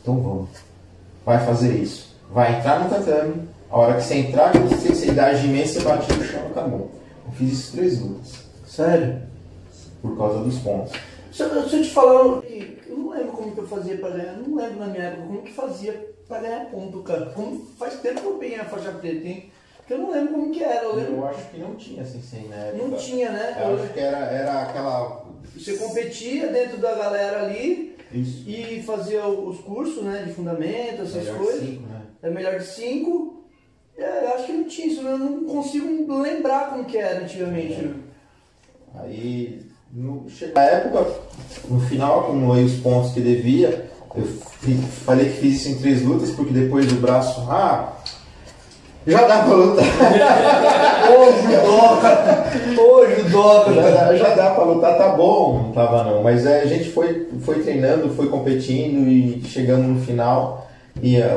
[0.00, 0.48] então vamos,
[1.26, 5.80] vai fazer isso, vai entrar no tatame, a hora que você entrar, com sensibilidade imensa,
[5.80, 6.90] você bate no chão e acabou.
[7.26, 9.22] Eu fiz isso três lutas, Sério?
[10.00, 10.92] por causa dos pontos.
[11.32, 12.42] Se eu, se eu te falar,
[12.86, 15.26] eu não lembro como que eu fazia pra ganhar, eu não lembro na minha época
[15.26, 17.26] como que fazia pra ganhar ponto, cara.
[17.26, 19.50] Como faz tempo que eu peguei a faixa preta, hein?
[19.78, 21.16] Porque eu não lembro como que era, eu lembro.
[21.16, 22.86] Eu acho que não tinha sensei na época.
[22.86, 23.56] Não tinha, né?
[23.60, 25.24] Eu acho que era, era aquela.
[25.54, 28.48] Você competia dentro da galera ali Isso.
[28.48, 30.22] e fazia os cursos, né?
[30.26, 31.60] De fundamento, essas Melhor coisas.
[31.60, 32.02] cinco, né?
[32.22, 33.44] É melhor de cinco.
[33.96, 37.74] É, eu acho que não tinha isso, eu não consigo lembrar como que era antigamente.
[37.82, 37.94] né?
[38.94, 39.60] Aí,
[39.92, 41.20] no, na época,
[41.68, 43.90] no final, acumulei os pontos que devia.
[44.16, 44.26] Eu
[45.04, 47.94] falei que fiz isso em três lutas, porque depois do braço, ah,
[49.06, 49.84] já dá pra lutar.
[51.10, 52.44] Ô, judoca!
[52.80, 53.72] Ô, judoca!
[53.74, 55.64] Já dá, já dá pra lutar, tá bom.
[55.64, 56.22] Não tava não.
[56.22, 60.66] Mas é, a gente foi, foi treinando, foi competindo e chegando no final.
[61.02, 61.36] E, é,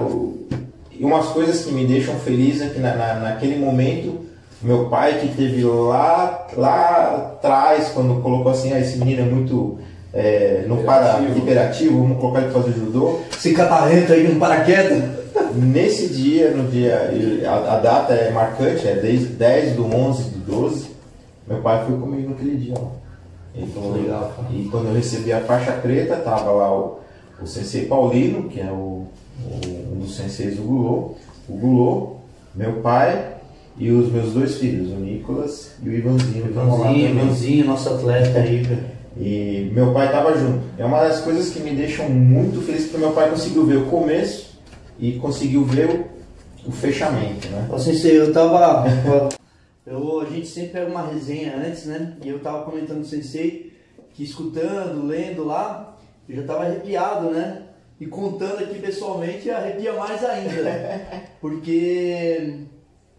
[0.92, 4.20] e umas coisas que me deixam feliz é que na, na- naquele momento,
[4.62, 9.80] meu pai que teve lá, lá atrás, quando colocou assim, ah, esse menino é muito.
[10.13, 13.20] É, não para hiperativo, vamos colocar ele fazer judô.
[13.32, 15.04] Esse catarrento aí no paraquedas.
[15.56, 17.12] Nesse dia, no dia,
[17.48, 20.88] a, a data é marcante, é 10, 10 do 11 do 12,
[21.48, 22.89] meu pai foi comigo naquele dia lá.
[23.56, 24.34] Então, Legal.
[24.52, 27.00] E quando eu recebi a faixa preta, tava lá o,
[27.41, 29.06] o sensei Paulino, que é o,
[29.46, 31.15] o- um dos senseis do Gulô,
[31.50, 32.15] o Gulô,
[32.56, 33.34] meu pai
[33.78, 36.46] e os meus dois filhos, o Nicolas e o Ivanzinho.
[36.54, 37.24] lá Ivanzinho, também.
[37.26, 38.97] Ivanzinho, nosso atleta aí, velho.
[39.20, 40.62] E meu pai estava junto.
[40.78, 43.86] É uma das coisas que me deixam muito feliz porque meu pai conseguiu ver o
[43.88, 44.60] começo
[45.00, 47.68] e conseguiu ver o, o fechamento, né?
[47.80, 48.86] Sensei, eu tava.
[49.90, 52.18] Eu, a gente sempre pega uma resenha antes, né?
[52.22, 53.72] E eu tava comentando com o Sensei
[54.14, 57.62] que escutando, lendo lá, eu já tava arrepiado, né?
[57.98, 60.62] E contando aqui pessoalmente, arrepia mais ainda.
[60.62, 61.30] né?
[61.40, 62.66] Porque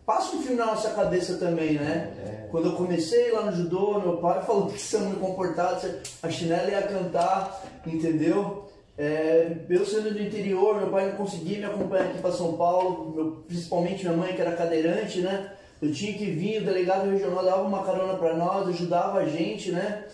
[0.05, 2.11] passa um filme na nossa cabeça também, né?
[2.51, 6.71] Quando eu comecei lá no judô, meu pai falou que muito comportado, você- a chinela
[6.71, 8.69] ia cantar, entendeu?
[8.97, 13.13] É, eu sendo do interior, meu pai não conseguia me acompanhar aqui para São Paulo,
[13.15, 15.53] meu- principalmente minha mãe que era cadeirante, né?
[15.81, 19.71] Eu tinha que vir, o delegado regional dava uma carona para nós, ajudava a gente,
[19.71, 20.05] né?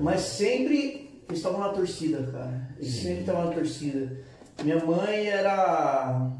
[0.00, 2.60] Mas sempre eles estavam na torcida, cara.
[2.78, 4.12] Eles sempre estavam na torcida.
[4.62, 6.30] Minha mãe era.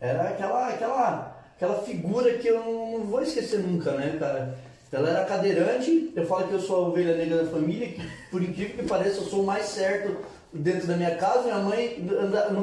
[0.00, 4.56] Era aquela, aquela, aquela figura que eu não, não vou esquecer nunca, né, cara?
[4.90, 8.42] Ela era cadeirante, eu falo que eu sou a ovelha negra da família, que por
[8.42, 10.16] incrível que pareça, eu sou o mais certo
[10.50, 11.42] dentro da minha casa.
[11.42, 12.08] Minha mãe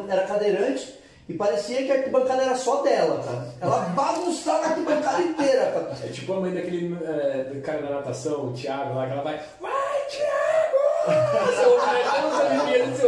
[0.10, 0.96] era cadeirante
[1.30, 3.54] e parecia que a arquibancada era só dela, cara.
[3.62, 5.96] Ela bagunçava a arquibancada inteira, cara.
[6.04, 9.40] É tipo a mãe daquele é, cara da natação, o Thiago, lá que ela vai.
[9.62, 10.86] Vai, Thiago!
[11.08, 11.26] Né?
[12.22, 13.06] Como você vivia, você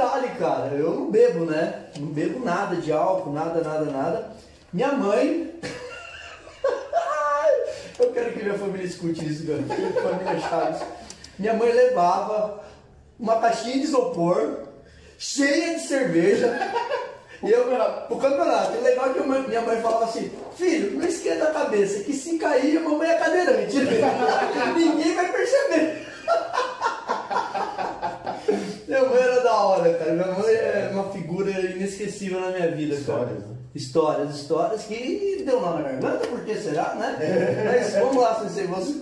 [0.00, 1.84] detalhe, cara, eu não bebo, né?
[1.98, 4.30] Não bebo nada de álcool, nada, nada, nada.
[4.72, 5.54] Minha mãe.
[7.98, 9.62] eu quero que minha família escute isso, cara.
[10.02, 10.80] Família Chaves.
[11.38, 12.64] Minha mãe levava
[13.18, 14.60] uma caixinha de isopor
[15.18, 16.50] cheia de cerveja.
[17.42, 17.64] E eu,
[18.06, 22.12] pro campeonato, o legal que minha mãe falava assim, filho, não esquenta a cabeça, que
[22.12, 23.78] se cair, a mamãe é cadeirante.
[24.76, 26.06] Ninguém vai perceber.
[30.10, 30.14] Cara.
[30.14, 33.22] Minha mãe é uma figura inesquecível na minha vida, cara.
[33.22, 33.56] Histórias, né?
[33.74, 37.16] Histórias, histórias que deu nó na garganta, por que será, né?
[37.64, 38.94] Mas vamos lá, Sensei, você.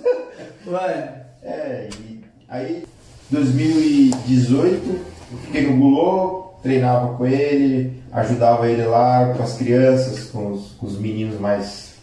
[0.67, 1.15] Vai.
[1.43, 2.85] É, e aí
[3.31, 10.53] 2018 eu fiquei no Gulô, treinava com ele, ajudava ele lá com as crianças, com
[10.53, 11.95] os, com os meninos mais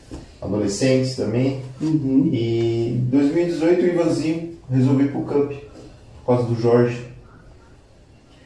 [0.41, 1.61] adolescentes também.
[1.81, 2.29] Uhum.
[2.31, 7.14] E em 2018 o Ivanzinho resolveu ir pro camp por causa do Jorge,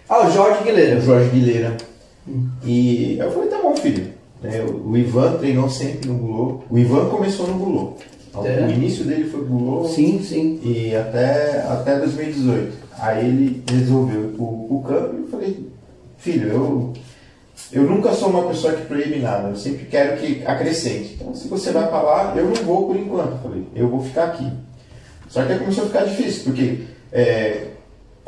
[0.09, 1.01] Ah, o Jorge o Guilherme.
[1.01, 1.77] Jorge Guilheira.
[2.65, 4.07] E eu falei, tá bom filho.
[4.43, 6.63] É, o o Ivan treinou sempre no Gulô.
[6.69, 7.93] O Ivan começou no Gulô.
[8.43, 8.65] É.
[8.65, 9.87] O início dele foi Gulô.
[9.87, 10.59] Sim, sim.
[10.63, 12.77] E até, até 2018.
[12.97, 15.69] Aí ele resolveu pro, pro campo e eu falei,
[16.17, 16.93] filho, eu,
[17.71, 21.15] eu nunca sou uma pessoa que proíbe nada, eu sempre quero que acrescente.
[21.15, 23.31] Então se você vai pra lá, eu não vou por enquanto.
[23.31, 24.51] Eu falei, eu vou ficar aqui.
[25.29, 26.79] Só que aí começou a ficar difícil, porque
[27.11, 27.67] é,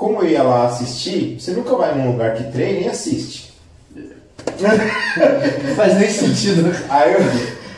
[0.01, 3.53] como eu ia lá assistir, você nunca vai num lugar que treina e assiste.
[4.59, 6.63] Não faz nem sentido.
[6.63, 6.85] né?
[6.89, 7.19] Aí, eu,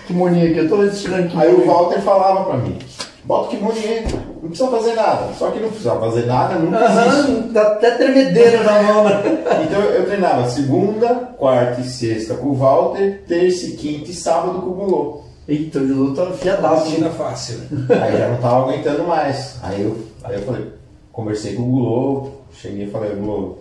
[0.07, 1.37] Que moninho aqui, eu tô tirando aqui.
[1.37, 2.79] aí o Walter falava pra mim,
[3.25, 5.33] bota o kimono e entra, não precisa fazer nada.
[5.37, 7.31] Só que não precisa fazer nada, nunca existe.
[7.31, 9.21] Aham, dá até tremedeira na mão, né?
[9.67, 14.61] Então eu treinava segunda, quarta e sexta com o Walter, terça e quinta e sábado
[14.61, 15.23] com o Gulô.
[15.45, 16.85] Eita, o Judô tá fiadaço.
[16.85, 17.59] Rotina fácil.
[18.01, 19.57] Aí já não tava aguentando mais.
[19.61, 20.67] Aí eu, aí eu falei,
[21.13, 23.59] conversei com o Gulô, cheguei e falei, Gulô,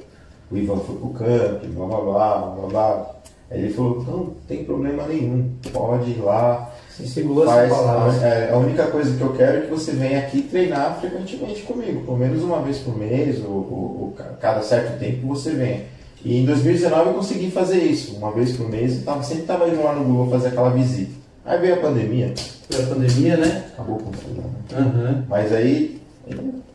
[0.51, 3.11] o Ivan foi pro camp, blá blá blá, blá blá.
[3.51, 6.71] Aí ele falou, não, não tem problema nenhum, pode ir lá.
[6.91, 8.27] Segurou essa Faz, palavra.
[8.27, 12.03] é, a única coisa que eu quero é que você venha aqui treinar frequentemente comigo,
[12.05, 15.85] pelo menos uma vez por mês, ou, ou- ou ca- cada certo tempo você venha.
[16.25, 19.69] E em 2019 eu consegui fazer isso, uma vez por mês, eu tava, sempre estava
[19.69, 21.13] indo lá no Google fazer aquela visita.
[21.45, 22.33] Aí veio a pandemia,
[22.71, 23.65] Foi a pandemia, né?
[23.73, 24.41] acabou com tudo.
[24.41, 24.45] né?
[24.79, 25.25] Aham.
[25.29, 26.01] Mas aí,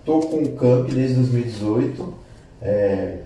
[0.07, 2.13] tô com o Camp desde 2018,
[2.61, 3.17] é,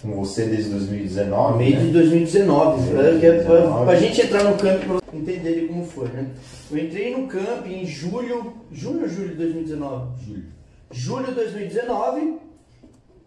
[0.00, 1.58] com você desde 2019.
[1.58, 1.84] Meio né?
[1.86, 3.10] de 2019, Meio né?
[3.10, 3.84] de Que é pra, 2019.
[3.86, 6.30] pra gente entrar no camp pra entender como foi, né?
[6.70, 10.24] Eu entrei no camp em julho, junho ou julho de 2019?
[10.24, 10.44] Júlio.
[10.92, 12.40] Julho de 2019, o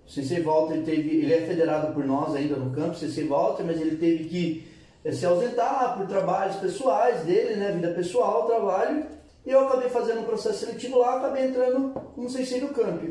[0.07, 3.97] Sensei Walter teve, ele é federado por nós ainda no campo, Sensei Walter, mas ele
[3.97, 4.67] teve que
[5.03, 9.03] eh, se ausentar por trabalhos pessoais dele, né, vida pessoal, trabalho,
[9.45, 13.03] e eu acabei fazendo um processo seletivo lá, acabei entrando como Sensei do camp.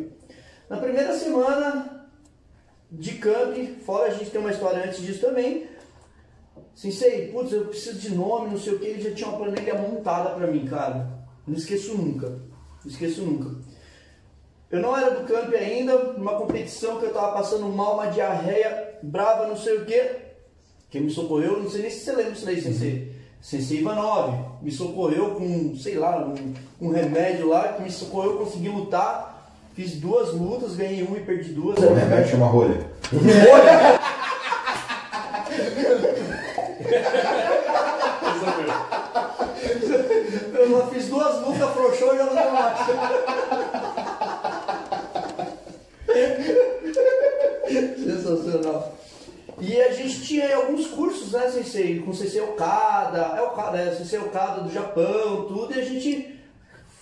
[0.68, 2.08] Na primeira semana
[2.90, 5.68] de camp, fora a gente tem uma história antes disso também,
[6.74, 9.74] Sensei, putz, eu preciso de nome, não sei o que, ele já tinha uma planilha
[9.74, 11.08] montada pra mim, cara.
[11.46, 13.54] Não esqueço nunca, não esqueço nunca.
[14.70, 18.98] Eu não era do camp ainda, numa competição que eu tava passando mal, uma diarreia
[19.02, 20.16] brava, não sei o que.
[20.90, 23.13] Quem me socorreu, não sei nem se você lembra isso daí, Sensei.
[23.44, 28.70] Sensei Ivanov me socorreu com, sei lá, um, um remédio lá que me socorreu, consegui
[28.70, 29.52] lutar.
[29.74, 31.78] Fiz duas lutas, ganhei uma e perdi duas.
[31.78, 32.86] O remédio chama rolha.
[40.54, 42.78] Eu não fiz duas lutas, afrouxou e já não deu mais.
[47.98, 48.94] Sensacional.
[49.60, 52.00] E a gente tinha aí alguns cursos, né, Sensei?
[52.00, 56.34] Com Sensei Okada, é Okada, é Sensei Okada do Japão, tudo, e a gente.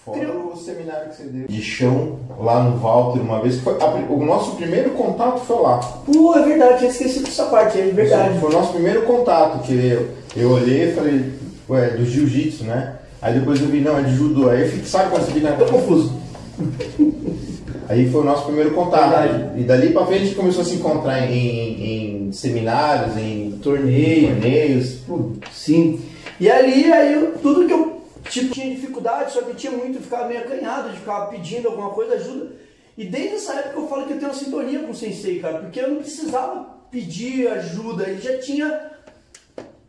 [0.04, 0.52] Fora Criou.
[0.52, 1.46] o seminário que você deu.
[1.46, 3.56] De chão, lá no Walter, uma vez.
[3.56, 5.78] que Foi, a o nosso primeiro contato foi lá.
[5.78, 8.38] Pô, é verdade, tinha esquecido dessa parte, é verdade.
[8.40, 11.32] Foi o nosso primeiro contato, que eu, eu olhei e falei,
[11.68, 12.96] ué, do jiu-jitsu, né?
[13.20, 14.50] Aí depois eu vi, não, é de judô.
[14.50, 16.20] Aí eu fiquei, sabe quando você fica Tô confuso.
[17.88, 19.10] Aí foi o nosso primeiro contato.
[19.10, 19.60] Verdade.
[19.60, 23.58] E dali pra frente a gente começou a se encontrar em, em- em seminários, em
[23.62, 24.28] Torneio.
[24.30, 25.38] torneios, tudo.
[25.52, 26.00] Sim.
[26.40, 30.26] E ali, aí, eu- tudo que eu tipo, tinha dificuldade, só que tinha muito, ficava
[30.28, 32.52] meio acanhado de ficar pedindo alguma coisa, ajuda.
[32.96, 35.58] E desde essa época eu falo que eu tenho uma sintonia com o sensei, cara,
[35.58, 38.90] porque eu não precisava pedir ajuda, ele já tinha.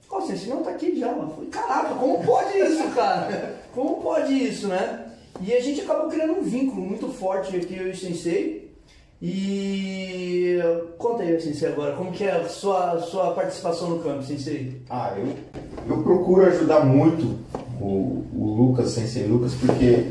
[0.10, 1.48] Ó, o sensei não tá aqui já, mano.
[1.50, 3.56] Caraca, como pode isso, cara?
[3.74, 5.06] Como pode isso, né?
[5.42, 8.63] E a gente acabou criando um vínculo muito forte aqui, eu e o sensei.
[9.26, 10.60] E
[10.98, 14.82] conta aí, Sensei, agora, como que é a sua, sua participação no campo, Sensei?
[14.90, 15.28] Ah, eu,
[15.90, 17.38] eu procuro ajudar muito
[17.80, 20.08] o, o Lucas, Sensei Lucas, porque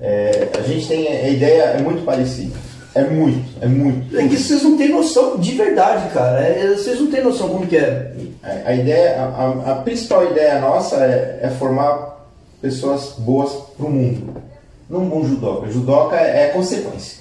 [0.00, 2.56] é, a gente tem a ideia é muito parecida.
[2.92, 4.18] É muito, é muito.
[4.18, 6.40] É que vocês não têm noção de verdade, cara.
[6.40, 8.12] É, vocês não têm noção como que é.
[8.42, 12.26] A, a ideia, a, a- principal ideia nossa é, é formar
[12.60, 14.42] pessoas boas para o mundo.
[14.88, 15.70] Não um bom judoca.
[15.70, 17.15] Judoca é, é consequência.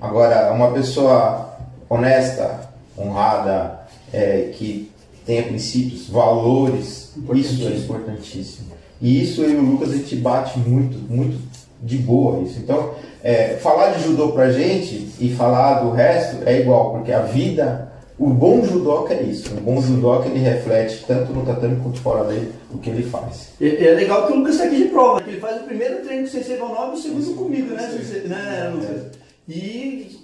[0.00, 1.56] Agora, uma pessoa
[1.88, 2.60] honesta,
[2.96, 3.80] honrada,
[4.12, 4.90] é, que
[5.26, 8.68] tenha princípios, valores, isso é importantíssimo.
[9.00, 11.38] E isso eu e o Lucas a gente bate muito, muito
[11.82, 12.58] de boa isso.
[12.58, 17.20] Então, é, falar de judô pra gente e falar do resto é igual, porque a
[17.22, 19.54] vida, o bom judoca é isso.
[19.54, 23.48] O bom judoca ele reflete tanto no tatame quanto fora dele o que ele faz.
[23.60, 25.20] E- É legal que o Lucas tá aqui de prova.
[25.22, 27.88] que Ele faz o primeiro treino com o Sensei Valnova e o segundo comigo, né?
[28.26, 29.19] Né, Lucas?
[29.50, 30.20] E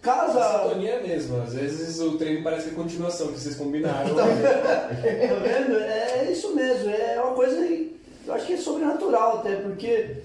[0.00, 0.62] A casa.
[0.62, 1.42] sintonia é a mesma.
[1.42, 4.14] Às vezes o treino parece que é continuação, que vocês combinaram.
[4.14, 5.78] Tá vendo?
[5.78, 6.90] É isso mesmo.
[6.90, 7.56] É uma coisa.
[8.26, 10.16] Eu acho que é sobrenatural até, porque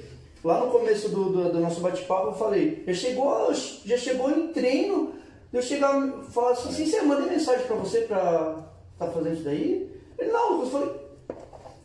[0.43, 3.53] lá no começo do, do, do nosso bate-papo eu falei, já chegou,
[3.85, 5.13] já chegou em treino,
[5.51, 8.57] eu chegar falar assim, eu mandei mensagem pra você pra
[8.99, 9.89] tá fazendo isso daí?
[10.19, 10.89] Ele, não, eu falei,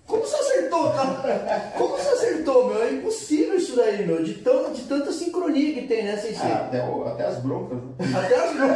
[0.08, 1.72] como você acertou, cara?
[1.76, 2.82] Como você acertou, meu?
[2.82, 4.24] É impossível isso daí, meu.
[4.24, 6.50] De, tão, de tanta sincronia que tem, né, Sensei?
[6.50, 7.78] Ah, até, até as broncas.
[7.78, 8.18] Né?
[8.18, 8.70] Até as, bron-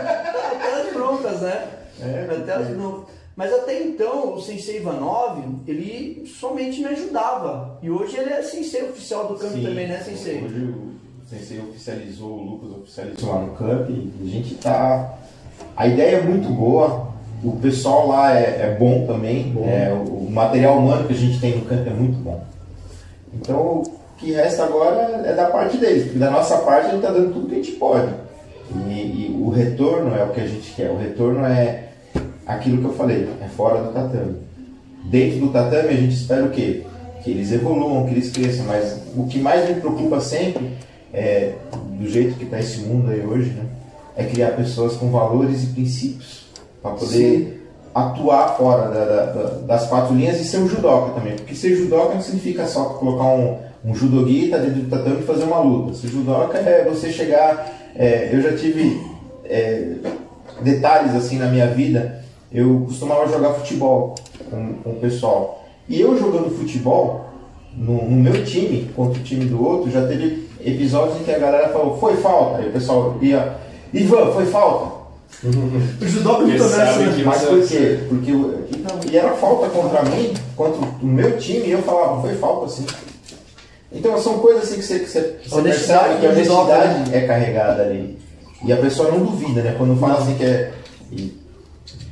[0.57, 1.69] até as broncas, né?
[2.01, 3.15] É, até as broncas.
[3.35, 7.79] Mas até então, o Sensei Ivanov, ele somente me ajudava.
[7.83, 9.65] E hoje ele é Sensei oficial do campo Sim.
[9.65, 10.45] também, né, Sensei?
[10.45, 10.93] Hoje o
[11.29, 15.15] Sensei oficializou, o Lucas oficializou lá no camp e a gente tá.
[15.75, 17.12] A ideia é muito boa,
[17.45, 19.67] o pessoal lá é, é bom também, Bom.
[19.67, 22.43] é, o, material humano que a gente tem no camp é muito bom.
[23.35, 23.85] Então o
[24.17, 27.33] que resta agora é da parte deles, porque da nossa parte a gente está dando
[27.33, 28.13] tudo que a gente pode.
[28.89, 31.89] E, e o retorno é o que a gente quer, o retorno é
[32.47, 34.37] aquilo que eu falei, é fora do tatame.
[35.05, 36.85] Dentro do tatame a gente espera o quê?
[37.23, 40.71] Que eles evoluam, que eles cresçam, mas o que mais me preocupa sempre
[41.13, 41.55] é,
[41.99, 43.65] do jeito que está esse mundo aí hoje, né?
[44.17, 46.42] É criar pessoas com valores e princípios
[46.83, 51.37] para poder atuar fora da- da- das quatro linhas e ser um judoca também.
[51.37, 55.45] Porque ser judoca não significa só colocar um, um judoguita dentro do tatame e fazer
[55.45, 55.95] uma luta.
[55.95, 57.71] Ser judoca é você chegar.
[57.95, 58.99] é, eu já tive
[59.45, 59.93] é,
[60.63, 62.21] detalhes assim na minha vida
[62.51, 64.15] eu costumava jogar futebol
[64.51, 65.65] com, com o pessoal.
[65.89, 67.25] E eu jogando futebol,
[67.75, 71.39] no, no meu time, contra o time do outro, já teve episódios em que a
[71.39, 72.59] galera falou, foi falta.
[72.59, 73.55] Aí o pessoal ia,
[73.93, 75.02] Ivan, foi falta.
[75.45, 77.13] O judô Porque muito sabe né?
[77.17, 77.99] que- Mas por quê?
[78.09, 82.21] Porque eu- e e era falta contra mim, contra o meu time, e eu falava,
[82.23, 82.87] foi falta sim.
[83.91, 87.27] Então são coisas assim que você, que você, que você Honestidade que a honestidade é
[87.27, 88.19] carregada ali.
[88.65, 89.75] E a pessoa não duvida, né?
[89.77, 90.73] Quando fala assim que é.
[91.11, 91.37] e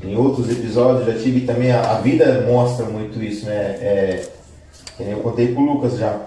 [0.02, 3.52] em outros episódios já tive também, a, a vida mostra muito isso, né?
[3.80, 4.22] É,
[4.96, 6.18] que nem eu contei pro Lucas já.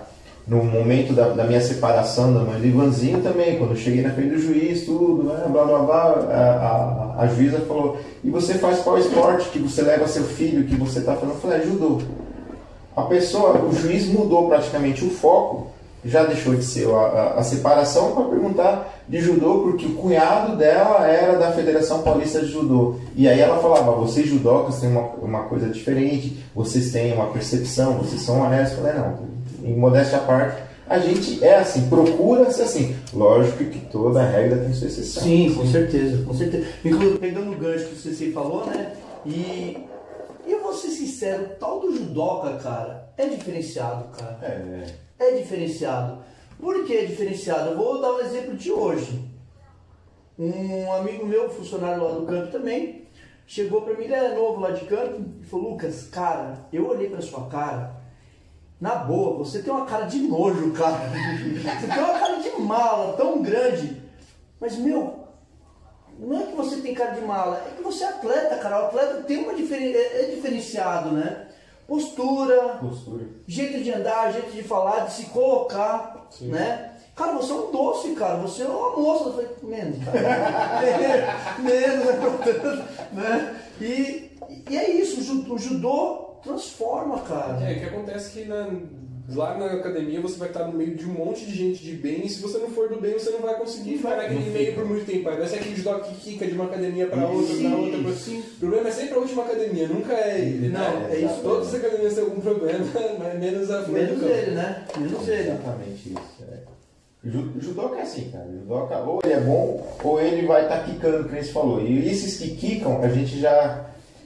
[0.46, 4.10] No momento da, da minha separação da mãe do Ivanzinho também, quando eu cheguei na
[4.12, 8.56] frente do juiz, tudo, né, blá blá blá, a, a, a juíza falou, e você
[8.56, 11.36] faz qual esporte que você leva seu filho, que você tá fazendo?
[11.36, 12.00] Eu falei, é judô.
[12.96, 15.68] A pessoa, o juiz mudou praticamente o foco,
[16.06, 20.58] já deixou de ser a, a- a separação para perguntar de judô, porque o cunhado
[20.58, 22.96] dela era da Federação Paulista de Judô.
[23.16, 27.94] E aí ela falava, vocês judocas têm uma, uma coisa diferente, vocês têm uma percepção,
[27.94, 28.78] vocês são honestos.
[28.78, 29.33] Eu falei, não,
[29.64, 32.96] em modéstia à parte, a gente é assim, procura ser assim.
[33.14, 35.24] Lógico que toda regra tem sua exceção.
[35.24, 36.68] Sim, com certeza, com certeza.
[36.84, 38.94] Inclusive, pegando o gancho que o Ceci falou, né?
[39.26, 39.78] E,
[40.46, 44.38] e eu vou ser sincero, o tal do judoca, cara, é diferenciado, cara.
[44.42, 44.86] É,
[45.20, 46.18] É diferenciado.
[46.60, 47.72] Por que é diferenciado?
[47.72, 49.32] Eu vou dar um exemplo de hoje.
[50.38, 53.08] Um amigo meu, funcionário lá do campo também,
[53.46, 57.10] chegou pra mim, ele é novo lá de campo, e falou, Lucas, cara, eu olhei
[57.10, 57.93] pra sua cara,
[58.84, 60.98] na boa, você tem uma cara de nojo, cara.
[61.08, 64.04] Você tem uma cara de mala tão grande.
[64.60, 65.20] Mas, meu,
[66.20, 68.82] não é que você tem cara de mala, é que você é atleta, cara.
[68.82, 69.94] O atleta tem uma diferen...
[69.94, 71.48] é é diferenciado, né?
[71.88, 73.24] Postura, postura.
[73.48, 76.92] jeito de andar, jeito de falar, de se colocar, né?
[77.16, 78.36] Cara, você é um doce, cara.
[78.40, 79.30] Você é uma moça.
[79.30, 80.20] Eu falei, menos, cara.
[81.64, 82.84] menos, é portanto,
[83.16, 83.62] né?
[83.80, 84.38] E,
[84.70, 85.22] e é isso,
[85.54, 87.60] o judô transforma, cara.
[87.70, 88.68] É, que acontece que na-
[89.30, 92.26] lá na academia você vai estar no meio de um monte de gente de bem
[92.26, 94.86] e se você não for do bem você não vai conseguir ficar naquele meio por
[94.86, 95.30] muito tempo.
[95.30, 98.00] Aí Vai ser aquele judô que quica de uma academia para outra, para outra.
[98.00, 98.12] Pra...
[98.14, 98.40] Sim.
[98.40, 100.68] O problema é sempre a última academia, nunca é ele.
[100.70, 101.10] Não, né?
[101.12, 102.86] é isso Todas as academias têm algum problema,
[103.20, 104.32] mas menos a do Menos campo.
[104.32, 104.86] ele, né?
[104.98, 105.42] Menos ele.
[105.50, 106.44] Exatamente isso.
[106.52, 106.74] É.
[107.26, 108.46] Ju- Judoca é assim, cara.
[108.52, 111.82] Judoca ou ele é bom ou ele vai estar quicando, como você falou.
[111.82, 113.86] E esses que quicam, a gente já,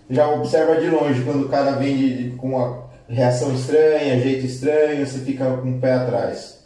[0.10, 1.24] já observa de longe.
[1.24, 5.78] Quando o cara vem de- de- com uma reação estranha, jeito estranho, você fica com
[5.78, 6.60] o pé atrás.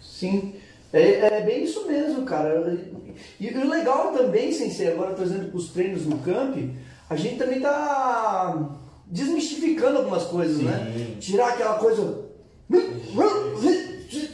[0.00, 0.54] Sim,
[0.92, 2.76] é, é bem isso mesmo, cara.
[3.40, 6.56] E, o legal também, sem ser agora trazendo para os treinos no camp,
[7.08, 8.76] a gente também tá
[9.06, 10.64] desmistificando algumas coisas, Sim.
[10.64, 11.14] né?
[11.20, 12.24] Tirar aquela coisa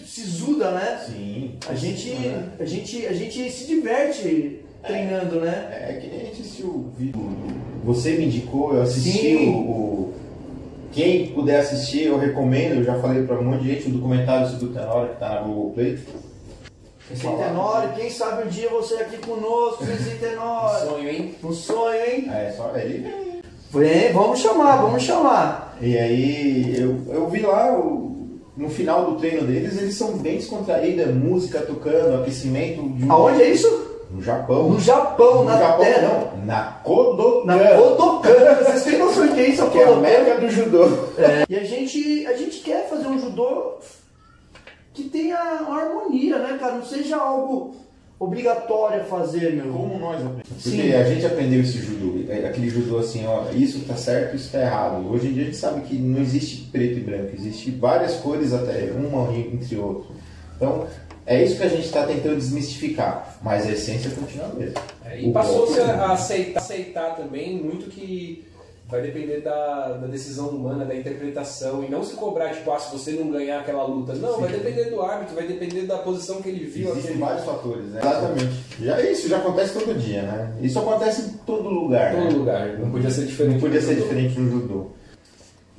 [0.06, 1.00] sisuda, né?
[1.06, 1.56] Sim.
[1.68, 2.12] A gente,
[2.58, 5.86] a gente, a gente se diverte treinando, né?
[5.88, 7.20] É que nem a gente assistiu o vídeo.
[7.84, 9.50] Você me indicou, eu assisti Sim.
[9.54, 10.14] o, o-
[10.92, 12.78] Quem puder assistir, eu recomendo.
[12.78, 15.40] Eu já falei pra um monte de gente o documentário do Tenório que tá na
[15.42, 15.98] Google Play.
[17.14, 20.88] Sem Tenório, quem sabe um dia você aqui conosco, sem Tenório.
[20.88, 21.34] Sonho, hein?
[21.42, 22.28] Um sonho, hein?
[22.30, 23.40] É só ele
[23.72, 25.76] Vem, vamos chamar, vamos chamar.
[25.80, 30.36] E aí eu, eu vi lá, o- no final do treino deles, eles são bem
[30.36, 33.89] descontraídos, é música tocando, aquecimento de um- Aonde é isso?
[34.20, 34.68] No Japão.
[34.68, 36.30] No Japão, No na Japão terra.
[36.36, 38.54] não, na Kodokan, Na Kodokan.
[38.64, 39.70] Vocês têm noção de que é isso?
[39.70, 40.88] Que é a meca do judô.
[41.48, 43.78] E a gente, a gente quer fazer um judô
[44.92, 46.74] que tenha harmonia, né, cara?
[46.74, 47.74] Não seja algo
[48.18, 49.72] obrigatório a fazer, meu.
[49.72, 50.48] Como nós aprendemos.
[50.62, 50.92] Porque Sim.
[50.92, 54.60] a gente aprendeu esse judô, é, aquele judô assim, ó, isso tá certo, isso tá
[54.60, 55.10] errado.
[55.10, 58.52] Hoje em dia a gente sabe que não existe preto e branco, existe várias cores
[58.52, 60.10] até, uma entre outro.
[60.56, 60.86] Então,
[61.30, 64.80] é isso que a gente está tentando desmistificar, mas a essência continua a mesma.
[65.04, 68.44] É, e passou-se a aceitar, aceitar também muito que
[68.88, 72.90] vai depender da, da decisão humana, da interpretação, e não se cobrar, tipo, ah, se
[72.92, 74.14] você não ganhar aquela luta.
[74.14, 76.88] Não, vai depender do árbitro, vai depender da posição que ele viu.
[76.88, 78.00] Existem aquele- vários fatores, né?
[78.00, 78.64] Exatamente.
[78.80, 80.52] Já isso já acontece todo dia, né?
[80.60, 82.12] Isso acontece em todo lugar.
[82.12, 82.30] Todo né?
[82.30, 83.54] lugar, não podia ser diferente.
[83.54, 84.02] Não podia ser judô.
[84.08, 84.86] diferente no judô.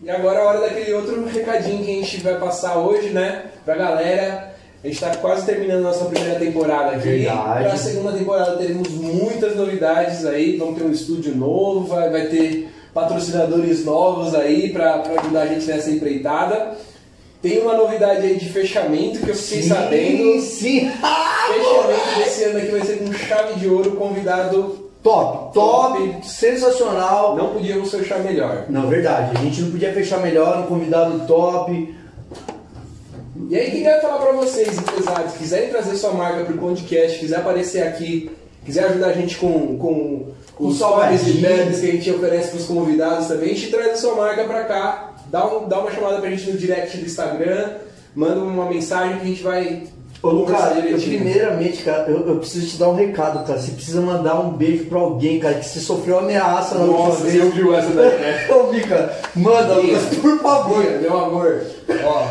[0.02, 3.52] E agora é a hora daquele outro recadinho que a gente vai passar hoje, né?
[3.66, 4.51] Pra galera.
[4.84, 7.08] A gente tá quase terminando nossa primeira temporada aqui.
[7.08, 7.66] Verdade.
[7.66, 10.58] Pra segunda temporada teremos muitas novidades aí.
[10.58, 15.68] Vamos ter um estúdio novo, vai, vai ter patrocinadores novos aí pra ajudar a gente
[15.68, 16.76] nessa empreitada.
[17.44, 20.42] Tem uma novidade aí de fechamento que eu fiquei sabendo.
[20.42, 20.92] Sim.
[20.92, 24.90] Fechamento desse ano aqui vai ser com chave de ouro, convidado.
[25.04, 27.36] Top, top, sensacional.
[27.36, 28.66] Não podíamos fechar melhor.
[28.70, 29.36] Não, verdade.
[29.36, 31.96] A gente não podia fechar melhor, um convidado top.
[33.50, 37.38] E aí, quem vai falar pra vocês, empresários, quiserem trazer sua marca pro podcast, quiser
[37.38, 38.32] aparecer aqui
[38.66, 40.28] quiser ajudar a gente com, com
[40.60, 41.20] os salgadinho.
[41.20, 43.98] pares e bebes que a gente oferece para os convidados também, a gente traz a
[43.98, 47.72] sua marca para cá, dá, um, dá uma chamada pra gente no direct do Instagram,
[48.16, 49.84] manda uma mensagem que a gente vai
[50.24, 51.20] Ô, direitinho.
[51.20, 53.60] primeiramente, cara, eu, eu preciso te dar um recado, cara.
[53.60, 57.24] Você precisa mandar um beijo pra alguém, cara, que você sofreu ameaça na última Nossa,
[57.24, 58.46] você ouviu essa daí, né?
[58.48, 59.20] Eu vi, cara.
[59.36, 59.74] Manda.
[59.74, 60.84] Lucas, por favor.
[60.84, 61.64] Bia, meu amor,
[62.04, 62.28] ó,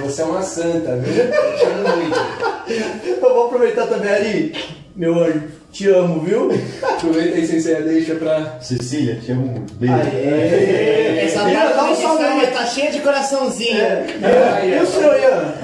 [0.00, 1.24] você é uma santa, viu?
[1.24, 3.20] Eu te amo muito.
[3.22, 4.54] Eu vou aproveitar também, Ari.
[4.96, 5.42] Meu anjo,
[5.72, 6.50] te amo, viu?
[6.82, 8.58] Aproveita aí, Sensei, deixa pra...
[8.60, 9.72] Cecília, te amo muito.
[9.74, 9.94] Beijo.
[9.94, 11.24] Aê.
[11.24, 13.78] Essa parte dá um salve tá cheia de coraçãozinho.
[13.78, 15.54] E o seu, Ian?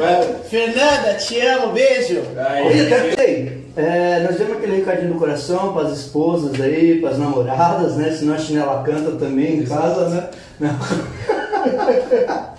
[0.48, 2.22] Fernanda, te amo, beijo.
[2.36, 3.66] Até sei.
[3.76, 8.10] É, nós demos aquele recadinho do coração para as esposas aí, para as namoradas, né?
[8.10, 10.28] Senão a chinela canta também em casa, né?
[10.58, 11.35] Não.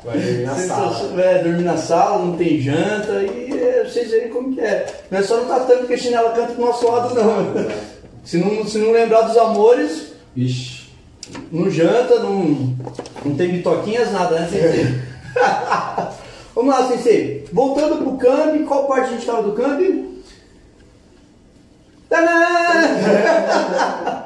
[0.04, 1.22] Vai dormir na sala.
[1.22, 4.86] É, dormir na sala, não tem janta e é, vocês verem como que é.
[5.10, 7.68] Não é só não tá tanto que a chinela canta pro nosso lado, não.
[8.24, 10.90] Se não, se não lembrar dos amores, Ixi.
[11.52, 12.76] não janta, não,
[13.24, 14.86] não tem bitoquinhas, nada, né, Sensei?
[16.54, 17.46] Vamos lá, Sensei.
[17.54, 19.80] Voltando pro camp, qual parte a gente tava do camp?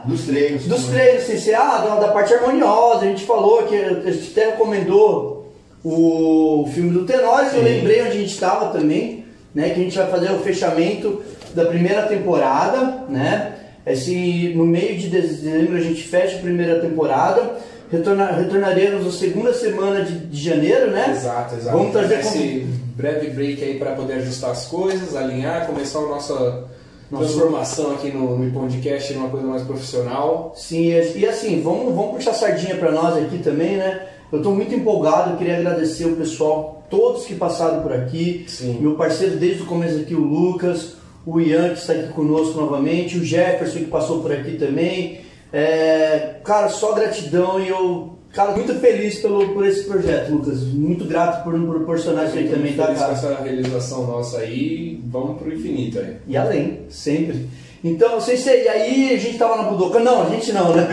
[0.06, 0.66] Dos treinos.
[0.66, 5.52] Dos treinos, Sensei, ah, da, parte harmoniosa, a gente falou que a gente até recomendou
[5.84, 7.64] o filme do Tenório, eu Sim.
[7.64, 9.70] lembrei onde a gente estava também, né?
[9.70, 11.22] Que a gente vai fazer o fechamento
[11.56, 13.54] da primeira temporada, né?
[13.86, 17.58] Esse, no meio de dezembro a gente fecha a primeira temporada,
[17.92, 21.08] retorna, retornaremos na segunda semana de, de janeiro, né?
[21.12, 21.76] Exato, exato.
[21.76, 26.81] Vamos trazer esse breve break aí para poder ajustar as coisas, alinhar, começar nossa Nosso-
[27.18, 30.54] transformação aqui no, no podcast numa coisa mais profissional.
[30.56, 34.08] Sim, e assim, vamos, vamos puxar sardinha para nós aqui também, né?
[34.32, 38.46] Eu estou muito empolgado, eu queria agradecer o pessoal, todos que passaram por aqui.
[38.48, 38.78] Sim.
[38.80, 40.96] Meu parceiro desde o começo aqui, o Lucas,
[41.26, 45.20] o Ian que está aqui conosco novamente, o Jefferson que passou por aqui também.
[45.52, 50.64] É, cara, só gratidão e eu, cara, muito feliz pelo, por esse projeto, Lucas.
[50.64, 53.18] Muito grato por me proporcionar isso aí também, tá, feliz com cara?
[53.18, 56.18] essa realização nossa aí, vamos pro infinito aí.
[56.28, 57.48] E além, sempre.
[57.84, 60.00] Então, não sei se e aí a gente tava na Budoka.
[60.00, 60.88] Não, a gente não, né?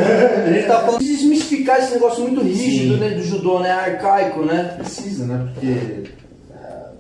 [0.47, 3.11] A gente tava falando de desmistificar esse negócio muito rígido, né?
[3.11, 3.71] Do judô, né?
[3.71, 4.75] Arcaico, né?
[4.79, 5.51] Precisa, né?
[5.53, 6.11] Porque
[6.55, 6.93] ah,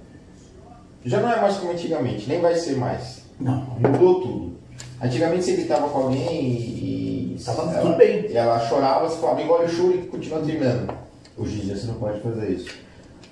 [1.07, 3.23] já não é mais como antigamente, nem vai ser mais.
[3.41, 3.79] Não.
[3.81, 4.59] Mudou tudo.
[5.01, 7.18] Antigamente você gritava com alguém e.
[7.39, 8.27] e Tava ela, tudo bem.
[8.29, 10.93] E ela chorava, você falava, engole o choro e continua treinando.
[11.37, 12.69] Hoje em dia você não pode fazer isso.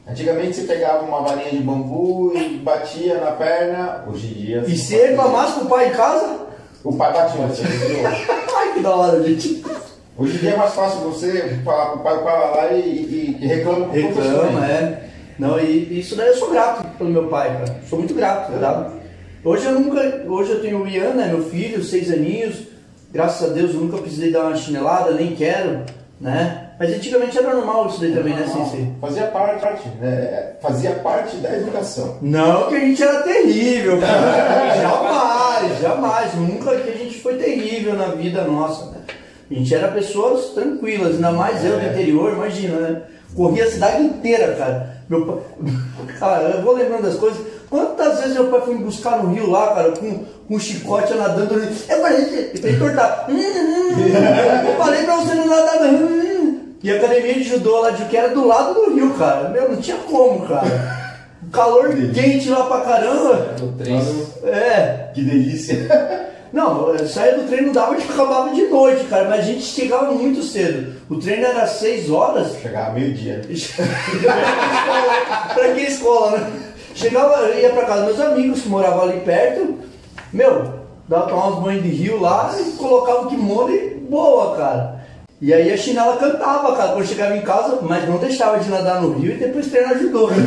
[0.09, 4.05] Antigamente você pegava uma varinha de bambu e batia na perna.
[4.07, 4.65] Hoje em dia.
[4.67, 6.47] E se reclamasse com o pai em casa?
[6.85, 8.07] O pai batia, você entendeu?
[8.57, 9.65] Ai, que da hora, gente.
[10.17, 13.37] Hoje em dia é mais fácil você falar pro pai, o pai vai lá e,
[13.41, 13.93] e, reclama com.
[13.93, 15.11] Reclama, é.
[15.39, 17.81] Não, e isso daí eu sou grato pelo meu pai, cara.
[17.91, 18.93] Sou muito grato, tá?
[19.45, 20.25] Hoje eu nunca.
[20.29, 21.27] Hoje eu tenho o Ian, né?
[21.27, 22.76] Meu filho, seis aninhos.
[23.13, 25.83] Graças a Deus eu nunca precisei dar uma chinelada, nem quero,
[26.21, 26.63] né?
[26.79, 28.93] Mas antigamente era normal isso daí também, né, Sensei?
[29.01, 30.53] Fazia parte, né?
[30.61, 32.19] Fazia parte da educação.
[32.21, 34.77] Não que a gente era terrível, cara.
[34.77, 36.35] jamais, jamais.
[36.35, 38.91] Nunca que a gente foi terrível na vida nossa.
[38.91, 38.99] né?
[39.51, 43.03] A gente era pessoas tranquilas, ainda mais eu do interior, imagina, né?
[43.35, 44.97] Corria a cidade inteira, cara.
[45.09, 45.39] Meu pai...
[46.19, 47.39] Cara, eu vou lembrando das coisas.
[47.69, 51.15] Quantas vezes meu pai foi me buscar no rio lá, cara, com, com um chicote
[51.15, 51.67] nadando ali.
[51.67, 52.25] Eu falei,
[52.61, 53.27] pra ele cortar.
[54.67, 55.81] Eu falei pra você não nadar.
[56.83, 59.49] E a academia de judô lá de que era do lado do rio, cara.
[59.49, 61.17] Meu, não tinha como, cara.
[61.47, 63.57] O calor quente lá pra caramba.
[63.59, 64.27] No treino.
[64.45, 65.11] É.
[65.15, 66.27] Que delícia!
[66.53, 69.29] Não, eu saía do treino, dava e acabava de noite, cara.
[69.29, 70.95] Mas a gente chegava muito cedo.
[71.11, 72.55] O treino era 6 horas.
[72.63, 73.43] Chegava meio-dia.
[75.53, 76.51] pra que escola, né?
[76.97, 79.75] Chegava, eu ia pra casa dos meus amigos que moravam ali perto.
[80.33, 80.73] Meu,
[81.07, 85.07] dava tomar uns banhos de rio lá e colocava o kimono e boa, cara.
[85.39, 89.03] E aí a chinela cantava, cara, quando chegava em casa, mas não deixava de nadar
[89.03, 90.29] no rio e depois treinar judô.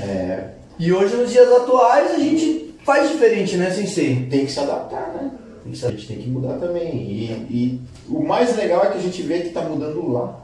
[0.00, 4.26] É, E hoje, nos dias atuais, a gente faz diferente, né, Sensei?
[4.30, 5.30] tem que se adaptar, né?
[5.66, 6.94] A gente tem que mudar também.
[6.94, 10.36] E, e o mais legal é que a gente vê que está mudando lá.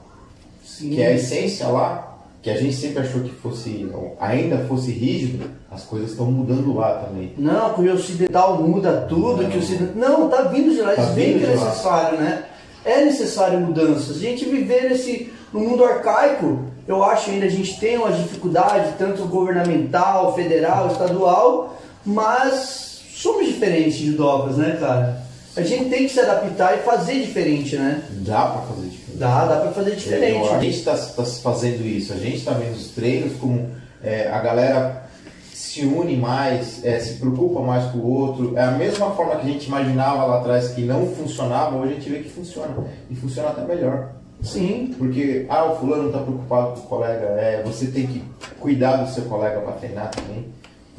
[0.64, 0.90] Sim.
[0.90, 2.09] Que é a essência lá,
[2.42, 3.88] que a gente sempre achou que fosse,
[4.18, 7.34] ainda fosse rígido, as coisas estão mudando lá também.
[7.36, 9.50] Não, que o ocidental muda tudo, Não.
[9.50, 9.94] que o ocidental...
[9.96, 11.64] Não, tá vindo de lá, Tá veem vindo que é de lá.
[11.66, 12.44] necessário, né?
[12.84, 14.16] É necessário mudanças.
[14.16, 18.94] A gente viver nesse, no mundo arcaico, eu acho ainda a gente tem uma dificuldade,
[18.98, 25.22] tanto governamental, federal, estadual, mas somos diferentes judocas, né, cara?
[25.56, 28.02] A gente tem que se adaptar e fazer diferente, né?
[28.26, 28.99] Dá para fazer diferente.
[29.20, 30.48] Dá, dá pra fazer diferente.
[30.48, 33.68] É, A gente está fazendo isso, a gente está vendo os treinos como
[34.02, 35.10] é, a galera
[35.52, 38.56] se une mais, é, se preocupa mais com o outro.
[38.56, 41.94] É a mesma forma que a gente imaginava lá atrás que não funcionava, hoje a
[41.96, 42.74] gente vê que funciona.
[43.10, 44.12] E funciona até melhor.
[44.40, 44.94] Sim.
[44.96, 47.26] Porque, ah, o fulano está preocupado com o colega.
[47.38, 48.24] É, você tem que
[48.58, 50.46] cuidar do seu colega para treinar também.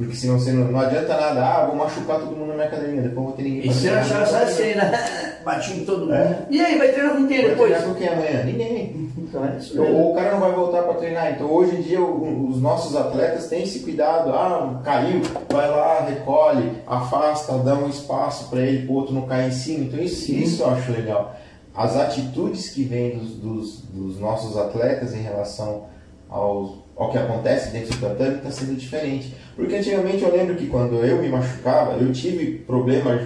[0.02, 3.02] Porque senão você não, não adianta nada, ah, vou machucar todo mundo na minha academia,
[3.02, 4.02] depois vou ter ninguém E você treinar.
[4.04, 5.38] achava só assim, né?
[5.46, 6.14] Batinho em todo mundo.
[6.14, 6.46] É.
[6.50, 7.72] E aí, vai treinar com quem Vai depois?
[7.72, 8.44] treinar com quem amanhã?
[8.44, 9.12] Ninguém.
[9.18, 10.00] Então é isso Ou mesmo.
[10.00, 11.32] ou o cara não vai voltar para treinar.
[11.32, 14.30] Então hoje em dia os nossos atletas têm esse cuidado.
[14.34, 19.22] Ah, caiu, vai lá, recolhe, afasta, dá um espaço para ele, para o outro não
[19.28, 19.86] cair em cima.
[19.86, 20.40] Então isso, Sim.
[20.42, 21.36] isso eu acho legal.
[21.74, 25.86] As atitudes que vêm dos, dos- dos nossos atletas em relação
[26.30, 29.34] aos, ao que acontece dentro do tatame está sendo diferente.
[29.56, 33.24] Porque antigamente eu lembro que quando eu me machucava, eu tive problemas.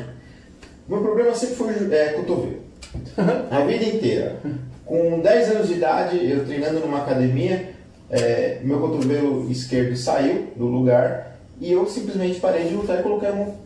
[0.88, 2.62] Meu problema sempre foi é, cotovelo.
[3.52, 4.40] A vida inteira.
[4.86, 7.74] Com 10 anos de idade, eu treinando numa academia,
[8.10, 13.28] é, meu cotovelo esquerdo saiu do lugar e eu simplesmente parei de lutar e coloquei
[13.28, 13.58] a mão.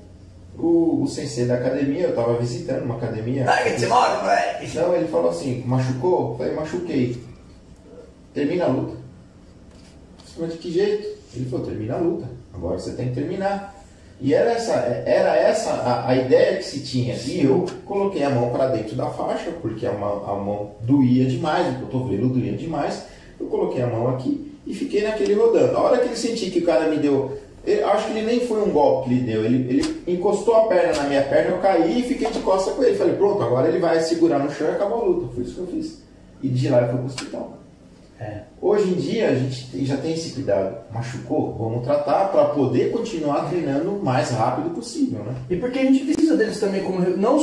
[0.57, 3.43] O, o sensei da academia, eu estava visitando uma academia.
[4.23, 4.65] Moleque.
[4.65, 6.31] Então ele falou assim, machucou?
[6.31, 7.23] Eu falei, machuquei.
[8.33, 8.98] Termina a luta.
[10.39, 11.17] Mas de que jeito?
[11.35, 12.27] Ele falou, termina a luta.
[12.53, 13.75] Agora você tem que terminar.
[14.21, 17.15] E era essa, era essa a, a ideia que se tinha.
[17.15, 21.25] E eu coloquei a mão para dentro da faixa, porque a mão, a mão doía
[21.25, 23.03] demais, o cotovelo doía demais.
[23.39, 25.77] Eu coloquei a mão aqui e fiquei naquele rodando.
[25.77, 27.37] A hora que ele senti que o cara me deu.
[27.65, 29.45] eu acho que ele nem foi um golpe que ele deu.
[29.45, 32.83] Ele, ele encostou a perna na minha perna, eu caí e fiquei de costas com
[32.83, 32.97] ele.
[32.97, 35.33] Falei, pronto, agora ele vai segurar no chão e acabou a luta.
[35.33, 36.01] Foi isso que eu fiz.
[36.43, 37.57] E de lá eu fui pro hospital.
[38.19, 38.41] É.
[38.61, 40.75] Hoje em dia a gente já tem esse cuidado.
[40.93, 41.55] Machucou?
[41.57, 45.35] Vamos tratar para poder continuar treinando o mais rápido possível, né?
[45.49, 47.39] E porque a gente precisa deles também como não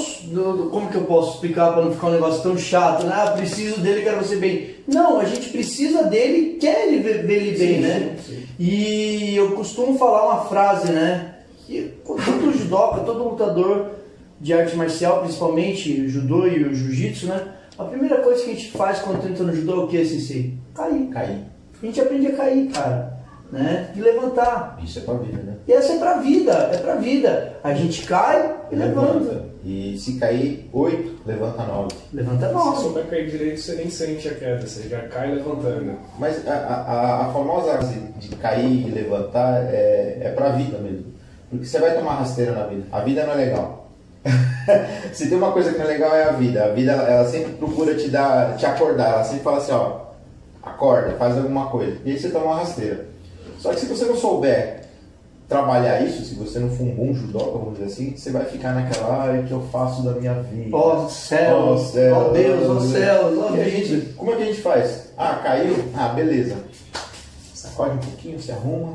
[0.70, 3.12] como que eu posso explicar para não ficar um negócio tão chato, né?
[3.14, 4.76] Ah, preciso dele, quero você bem.
[4.86, 8.16] Não, a gente precisa dele, quer ele ver, ver ele bem, né?
[8.58, 11.36] E eu costumo falar uma frase, né?
[11.66, 13.92] Que todo judoca, todo lutador
[14.38, 17.55] de arte marcial, principalmente o judô e o jiu-jitsu, né?
[17.78, 20.54] A primeira coisa que a gente faz quando tenta no judô é o que, Sensei?
[20.74, 21.08] Cair.
[21.10, 21.38] Cair.
[21.82, 23.16] A gente aprende a cair, cara.
[23.52, 23.92] Né?
[23.94, 24.78] E levantar.
[24.82, 25.54] Isso é pra vida, né?
[25.68, 27.54] E essa é pra vida, é pra vida.
[27.62, 29.44] A gente cai e levanta.
[29.64, 31.94] E se cair oito, levanta nove.
[32.12, 32.78] Levanta Se nós.
[32.80, 35.96] souber cair direito, você nem sente a queda, você já cai levantando.
[36.18, 37.78] Mas a, a, a famosa
[38.18, 41.06] de cair e levantar é, é pra vida mesmo.
[41.50, 42.84] Porque você vai tomar rasteira na vida.
[42.90, 43.85] A vida não é legal.
[45.12, 46.64] Se tem uma coisa que é legal é a vida.
[46.64, 49.12] A vida ela, sempre procura te dar, te acordar.
[49.14, 50.00] Ela sempre fala assim, ó,
[50.62, 51.98] acorda, faz alguma coisa.
[52.04, 53.06] E aí você toma uma rasteira.
[53.58, 54.82] Só que se você não souber
[55.48, 58.74] trabalhar isso, se você não for um bom judoca, vamos dizer assim, você vai ficar
[58.74, 60.76] naquela, ai, o que eu faço da minha vida?
[60.76, 63.70] Ó céu, Ó céu, ó Deus, ó céu, ó E a vida.
[63.70, 65.12] gente, como é que a gente faz?
[65.16, 65.76] Ah, caiu?
[65.96, 66.56] Ah, beleza.
[67.54, 68.94] Sacode um pouquinho, se arruma,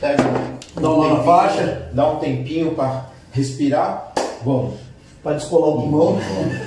[0.00, 1.88] pega um, Dá uma tempinho, faixa.
[1.92, 4.12] dá um tempinho para respirar.
[4.44, 4.74] Vamos.
[5.22, 6.18] Pra descolar o pulmão.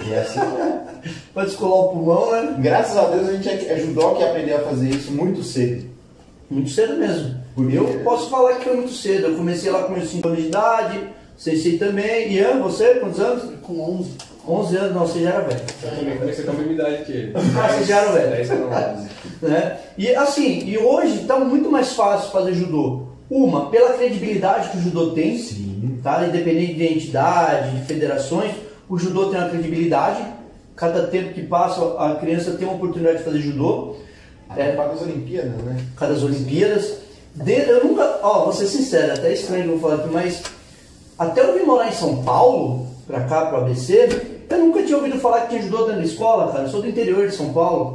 [0.10, 0.40] E assim,
[1.34, 2.56] Pra descolar o pulmão, né?
[2.60, 5.86] graças a Deus a gente é, é que aprendeu a fazer isso muito cedo.
[6.50, 7.36] Muito cedo mesmo.
[7.56, 9.28] Porque- Eu posso falar que foi muito cedo.
[9.28, 11.00] Eu comecei lá com meus 5 anos de idade.
[11.38, 12.32] Sensei também.
[12.34, 13.44] Ian, você, quantos anos?
[13.62, 14.12] Com 11.
[14.48, 15.62] 11 anos, não, você já era velho.
[15.84, 17.34] Eu também comecei com a mesma idade que ele.
[17.36, 18.32] Ah, vocês já eram velho.
[18.32, 19.08] 10 para 11.
[19.42, 19.78] né?
[19.98, 23.08] E assim, e hoje está muito mais fácil fazer judô.
[23.30, 25.77] Uma, pela credibilidade que o judô tem, Sim.
[26.16, 26.28] Tá?
[26.28, 28.52] independente de entidade, de federações,
[28.90, 30.24] o judô tem uma credibilidade.
[30.76, 33.96] Cada tempo que passa, a criança tem uma oportunidade de fazer judô.
[34.50, 35.78] Até para as Olimpíadas, né?
[35.98, 36.94] cada as Olimpíadas.
[37.36, 40.42] De- eu nunca, ó, vou ser sincero, até estranho que eu vou falar aqui, mas
[41.20, 44.08] até eu vim morar em São Paulo, pra cá, pro ABC,
[44.50, 46.64] eu nunca tinha ouvido falar que tinha judô dentro da escola, cara.
[46.64, 47.94] Eu sou do interior de São Paulo.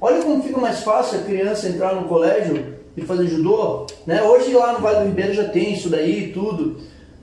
[0.00, 4.22] Olha como fica mais fácil a criança entrar no colégio e fazer judô, né?
[4.22, 6.78] Hoje lá no Vale do Ribeiro já tem isso daí e tudo.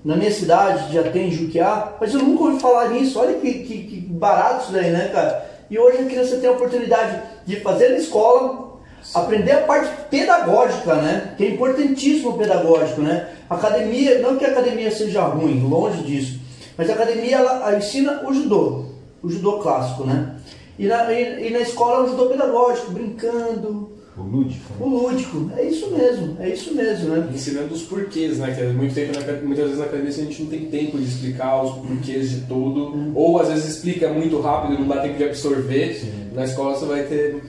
[0.07, 3.19] Na minha cidade já tem Juquiá, mas eu nunca ouvi falar nisso.
[3.19, 5.45] Olha que, que, que barato isso daí, né, cara?
[5.69, 8.79] E hoje a criança tem a oportunidade de fazer na escola,
[9.13, 11.33] aprender a parte pedagógica, né?
[11.35, 13.27] Que é importantíssimo o pedagógico, né?
[13.49, 16.39] Academia, não que a academia seja ruim, longe disso,
[16.77, 18.85] mas a academia ela, ela ensina o judô,
[19.21, 20.37] o judô clássico, né?
[20.79, 24.73] E na, e, e na escola é um judô pedagógico, brincando, O lúdico.
[24.83, 27.29] o lúdico, é isso mesmo, é isso mesmo, né?
[27.33, 28.51] Ensinando os porquês, né?
[28.53, 31.63] Que muito tempo na, muitas vezes na academia a gente não tem tempo de explicar
[31.63, 33.11] os porquês de tudo.
[33.13, 36.01] Ou às vezes explica muito rápido e não dá tempo de absorver.
[36.33, 37.43] Na escola você vai ter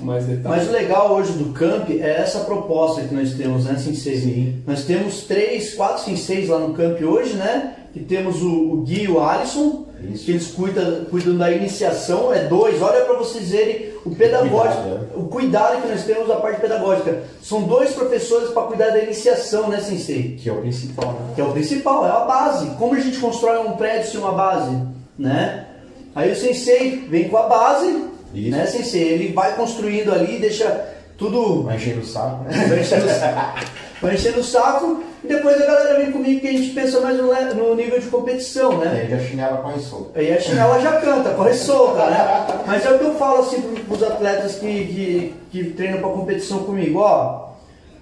[0.00, 0.68] mais Mas detalhes.
[0.68, 4.54] o legal hoje do Camp é essa proposta que nós temos, né, Sensei?
[4.66, 7.74] Nós temos três, quatro senseis lá no Camp hoje, né?
[7.92, 10.24] Que temos o, o Gui e o Alisson, Isso.
[10.24, 12.80] que eles cuidam, cuidam da iniciação, é dois.
[12.80, 17.22] Olha para vocês verem o pedagógico, Cuidado, o cuidado que nós temos da parte pedagógica.
[17.42, 20.36] São dois professores para cuidar da iniciação, né, sensei?
[20.40, 21.32] Que é o principal, né?
[21.34, 22.66] Que é o principal, é a base.
[22.78, 24.76] Como a gente constrói um prédio sem uma base,
[25.18, 25.66] né?
[26.14, 28.50] Aí o sensei vem com a base, Isso.
[28.56, 29.02] né, sensei?
[29.08, 32.50] Ele vai construindo ali, deixa tudo Vai enchendo o saco, né?
[32.68, 33.66] vai enchendo, o saco-
[34.00, 37.16] vai enchendo o saco e depois a galera vem comigo que a gente pensa mais
[37.18, 39.02] no, nível de competição, né?
[39.02, 40.10] Aí já chinela corre solto.
[40.14, 42.46] Aí a chinela já canta, corre solta, né?
[42.66, 46.08] Mas é o que eu falo assim para os atletas que, que, que treinam para
[46.10, 47.48] competição comigo, ó.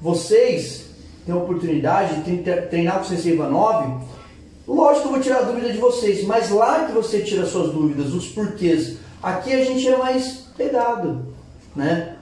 [0.00, 0.84] Vocês
[1.24, 4.04] têm a oportunidade de tre- treinar com o Sensei Ivanov.
[4.68, 7.70] Lógico que eu vou tirar a dúvida de vocês, mas lá que você tira suas
[7.70, 8.96] dúvidas, os porquês.
[9.22, 11.34] Aqui a gente é mais pegado,
[11.74, 12.16] né?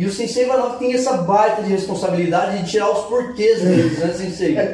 [0.00, 4.14] E o Sensei Ivanov tem essa baita de responsabilidade de tirar os porquês deles, né,
[4.14, 4.56] Sensei?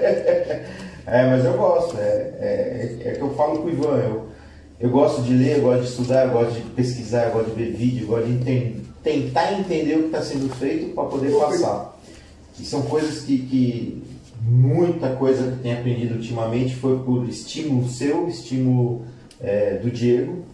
[1.08, 1.96] É, mas eu gosto.
[1.98, 3.96] É, é, é que eu falo com o Ivan.
[3.98, 4.26] Eu,
[4.80, 7.62] eu gosto de ler, eu gosto de estudar, eu gosto de pesquisar, eu gosto de
[7.64, 11.30] ver vídeo, eu gosto de enten- tentar entender o que está sendo feito para poder
[11.38, 11.96] passar.
[12.58, 14.02] E são coisas que, que
[14.42, 19.04] muita coisa que eu tenho aprendido ultimamente foi por estímulo seu, estímulo
[19.40, 20.44] é, do Diego.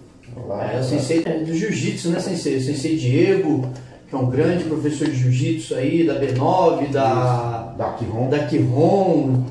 [0.49, 2.57] Lá, É, o sensei é do jiu-jitsu, né, sensei?
[2.59, 3.71] O sensei Diego,
[4.13, 8.29] que é um grande professor de jiu-jitsu aí, da B9, da, da Kiron.
[8.29, 9.45] da Kihon.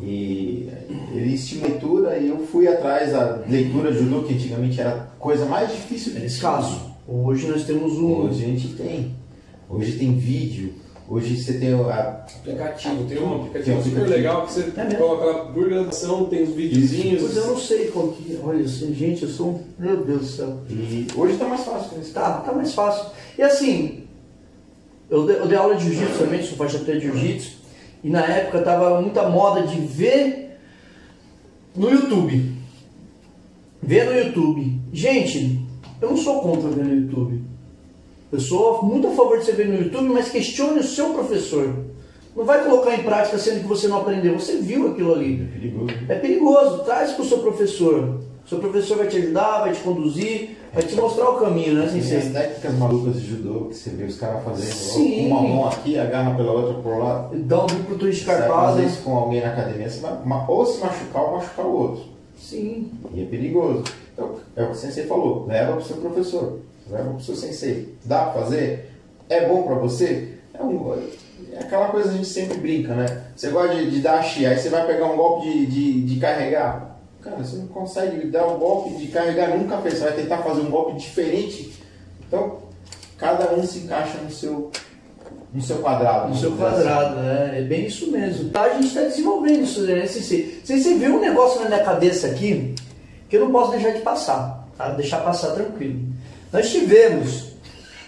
[0.00, 0.68] E
[1.12, 5.44] ele estimula e eu fui atrás da leitura de judô, que antigamente era a coisa
[5.46, 6.92] mais difícil de É escasso.
[7.08, 8.26] Hoje nós temos um.
[8.26, 9.16] Hoje a gente tem.
[9.68, 10.74] Hoje tem vídeo.
[11.08, 12.24] Hoje você tem a.
[12.38, 14.16] Aplicativo, tem um Tem um aplicativo super aplicativo.
[14.16, 17.22] legal que você É coloca lá por graduação, tem os videozinhos.
[17.22, 18.38] Mas eu não sei qual que.
[18.44, 19.60] Olha, assim, gente, eu sou um.
[19.76, 20.58] Meu Deus do céu.
[20.70, 21.98] E hoje tá mais fácil.
[21.98, 22.04] Né?
[22.14, 23.06] Tá, tá mais fácil.
[23.36, 24.03] E assim,
[25.14, 27.52] eu dei, eu dei aula de jiu-jitsu também, sou faixa preta de jiu-jitsu,
[28.02, 30.58] e na época tava muita moda de ver
[31.74, 32.52] no YouTube.
[33.80, 34.80] Ver no YouTube.
[34.92, 35.60] Gente,
[36.02, 37.40] eu não sou contra ver no YouTube.
[38.32, 41.84] Eu sou muito a favor de você ver no YouTube, mas questione o seu professor.
[42.34, 44.38] Não vai colocar em prática sendo que você não aprendeu.
[44.38, 45.42] Você viu aquilo ali.
[45.42, 45.94] É perigoso.
[46.08, 48.20] É perigoso, traz para o seu professor.
[48.46, 51.98] Seu professor vai te ajudar, vai te conduzir, vai te mostrar o caminho, né, Tem
[52.00, 52.30] as sensei?
[52.30, 54.72] técnicas malucas de judô que você vê os caras fazendo.
[54.72, 55.26] Sim.
[55.28, 57.30] Uma mão aqui, agarra pela outra por lá.
[57.32, 58.74] Dá um duplo twist carpado.
[58.74, 60.12] fazer isso com alguém na academia, você vai
[60.46, 62.04] ou se machucar ou machucar o outro.
[62.38, 62.90] Sim.
[63.14, 63.84] E é perigoso.
[64.12, 65.46] Então, é o que o sensei falou.
[65.46, 66.60] Leva pro seu professor.
[66.90, 67.94] Leva pro seu sensei.
[68.04, 68.90] Dá pra fazer?
[69.28, 70.34] É bom pra você?
[70.52, 70.94] É, um,
[71.52, 73.24] é aquela coisa que a gente sempre brinca, né?
[73.34, 76.20] Você gosta de, de dar chi, aí você vai pegar um golpe de, de, de
[76.20, 76.93] carregar.
[77.24, 79.94] Cara, você não consegue dar um golpe de carregar nunca fez.
[79.94, 81.72] Você vai tentar fazer um golpe diferente.
[82.28, 82.58] Então,
[83.16, 84.70] cada um se encaixa no seu,
[85.50, 86.28] no seu quadrado.
[86.28, 86.58] No seu assim.
[86.58, 87.60] quadrado, né?
[87.60, 88.50] É bem isso mesmo.
[88.50, 90.60] Tá, a gente está desenvolvendo isso, né, Sensei?
[90.62, 92.74] Sensei viu um negócio na minha cabeça aqui
[93.26, 94.90] que eu não posso deixar de passar, tá?
[94.90, 96.00] Deixar passar tranquilo.
[96.52, 97.52] Nós tivemos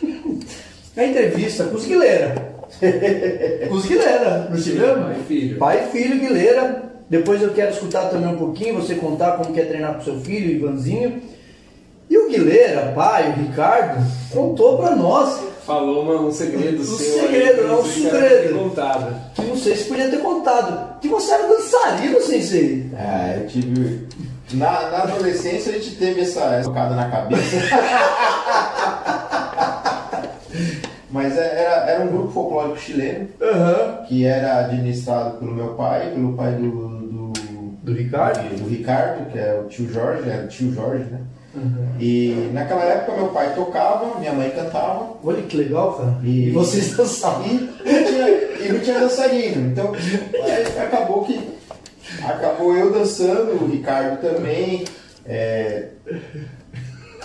[0.94, 2.38] a entrevista com os Guilherme.
[3.66, 5.06] com os Guilherme, não tivemos?
[5.06, 5.58] pai e filho.
[5.58, 6.85] Pai e filho, Guilherme.
[7.08, 10.18] Depois eu quero escutar também um pouquinho, você contar como que é treinar com seu
[10.20, 11.22] filho, Ivanzinho.
[12.10, 16.96] E o Guilherme, pai, o Ricardo, contou pra nós Falou uma- um segredo Um seu.
[17.22, 18.18] segredo, aí, é um segredo.
[18.20, 19.16] quer ter Contado.
[19.34, 22.86] que não sei se podia ter contado, que você era dançarino, sensei.
[22.96, 24.06] É, eu tive.
[24.54, 27.56] Na, na adolescência a gente teve essa, essa tocada na cabeça.
[31.16, 34.04] Mas é- era, era um grupo folclórico chileno Aham.
[34.06, 36.70] que era administrado pelo meu pai, pelo pai do.
[36.70, 37.32] do,
[37.82, 38.56] Do Ricardo?
[38.56, 41.20] do Ricardo, que é o tio Jorge, era o tio Jorge, né?
[41.98, 45.14] E naquela época meu pai tocava, minha mãe cantava.
[45.24, 46.16] Olha que legal, cara.
[46.22, 47.46] E- E vocês dançavam.
[47.46, 47.52] E
[47.92, 49.70] não tinha, e não tinha dançarino.
[49.70, 51.56] Então aí acabou que.
[52.24, 54.84] Acabou eu dançando, o Ricardo também.
[55.24, 55.88] é,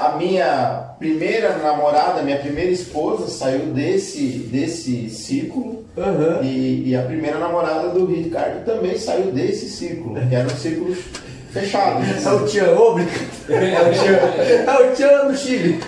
[0.08, 5.86] a minha primeira namorada, minha primeira esposa saiu desse, desse círculo.
[5.98, 6.40] Aham.
[6.44, 10.98] E, e a primeira namorada do Ricardo também saiu desse círculo, que eram círculos
[11.52, 12.26] fechados.
[12.26, 13.28] É o Tchan, ô, brincadeira.
[13.50, 14.72] É o Tchan.
[14.72, 15.80] É o Tchan do Chile.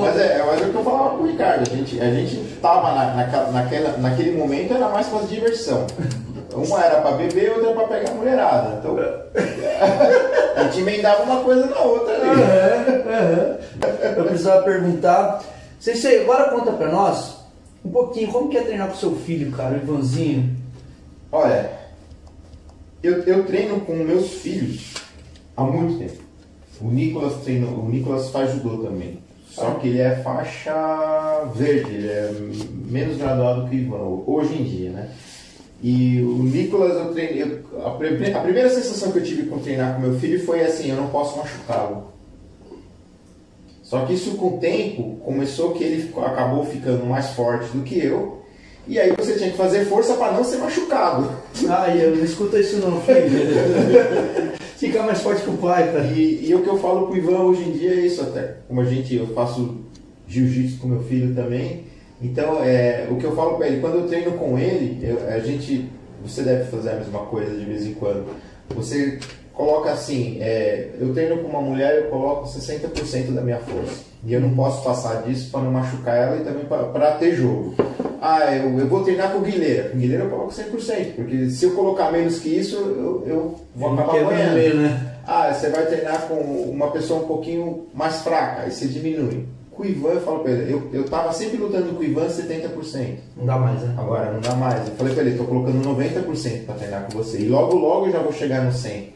[0.00, 2.36] Mas é, mas é o que eu falava com o Ricardo, a gente, a gente
[2.60, 5.86] tava na, naquela, naquela, naquele momento era mais pra diversão.
[6.52, 8.78] Uma era pra beber, outra era pra pegar a mulherada.
[8.78, 8.96] Então
[10.56, 12.28] a gente emendava uma coisa na outra ali.
[12.28, 14.16] Aham, aham.
[14.16, 15.42] Eu precisava perguntar.
[15.78, 17.36] Sensei, agora conta pra nós
[17.84, 20.56] um pouquinho como que é treinar com seu filho, cara, o Ivanzinho.
[21.30, 21.70] Olha,
[23.02, 24.94] eu, eu treino com meus filhos
[25.56, 26.22] há muito tempo.
[26.80, 29.18] O Nicolas treina, o Nicolas faz judô também.
[29.48, 30.74] Só que ele é faixa
[31.54, 32.30] verde, ele é
[32.90, 35.10] menos graduado que o Ivan, hoje em dia, né?
[35.82, 37.60] E o Nicolas, eu treinei.
[37.78, 40.96] a, a primeira sensação que eu tive com treinar com meu filho foi assim: eu
[40.96, 42.14] não posso machucá-lo.
[43.82, 47.98] Só que isso com o tempo começou que ele acabou ficando mais forte do que
[47.98, 48.42] eu.
[48.88, 51.30] E aí você tinha que fazer força para não ser machucado.
[51.68, 53.20] Ai, eu não escuta isso não, filho.
[54.76, 56.06] Fica mais forte que o pai, cara.
[56.06, 58.56] E, e o que eu falo pro Ivan hoje em dia é isso até.
[58.68, 59.76] Como a gente, eu faço
[60.26, 61.84] jiu-jitsu com meu filho também.
[62.20, 65.38] Então, é, o que eu falo pra ele, quando eu treino com ele, eu- a
[65.38, 65.88] gente,
[66.24, 68.24] você deve fazer a mesma coisa de vez em quando.
[68.74, 69.18] Você
[69.52, 74.04] coloca assim, é, eu treino com uma mulher, eu coloco 60% da minha força.
[74.24, 77.74] E eu não posso passar disso para não machucar ela e também para ter jogo.
[78.20, 79.90] Ah, eu, eu vou treinar com guilheira.
[79.90, 84.54] Com eu coloco 100%, porque se eu colocar menos que isso, eu, eu vou acabar
[84.54, 85.12] meio, né?
[85.26, 89.44] Ah, você vai treinar com uma pessoa um pouquinho mais fraca, aí você diminui.
[89.76, 92.26] Com o Ivan, eu falo pra ele, eu, eu tava sempre lutando com o Ivan
[92.28, 93.16] 70%.
[93.36, 93.94] Não dá mais, né?
[93.98, 94.88] Agora não dá mais.
[94.88, 97.40] Eu falei pra ele, tô colocando 90% pra treinar com você.
[97.40, 99.08] E logo, logo eu já vou chegar no 100%.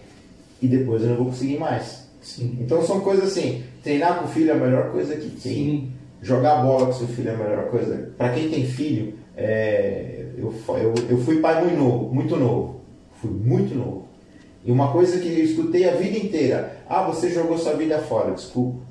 [0.61, 2.04] E depois eu não vou conseguir mais.
[2.20, 2.58] Sim.
[2.61, 5.40] Então são coisas assim, treinar com o filho é a melhor coisa que tem.
[5.40, 5.92] Sim.
[6.20, 8.12] Jogar bola com seu filho é a melhor coisa.
[8.18, 12.80] Pra quem tem filho, é, eu, eu, eu fui pai muito novo, muito novo.
[13.22, 14.08] Fui muito novo.
[14.62, 18.32] E uma coisa que eu escutei a vida inteira, ah, você jogou sua vida fora,
[18.32, 18.89] desculpa.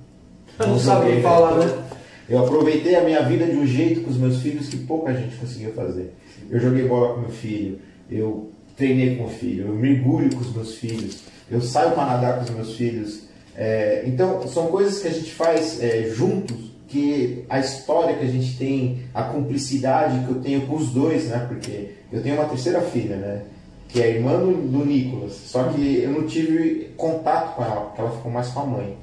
[0.60, 1.84] Não sabe joguei, falar, né?
[2.28, 5.36] Eu aproveitei a minha vida de um jeito com os meus filhos que pouca gente
[5.38, 6.14] conseguiu fazer.
[6.50, 7.80] Eu joguei bola com meu filho,
[8.10, 12.38] eu treinei com o filho, eu mergulho com os meus filhos, eu saio para nadar
[12.38, 13.24] com os meus filhos.
[13.56, 18.30] É, então, são coisas que a gente faz é, juntos, que a história que a
[18.30, 21.46] gente tem, a cumplicidade que eu tenho com os dois, né?
[21.48, 23.42] Porque eu tenho uma terceira filha, né?
[23.90, 25.34] Que é a irmã do, do Nicolas.
[25.34, 28.98] Só que eu não tive contato com ela, porque ela ficou mais com a mãe.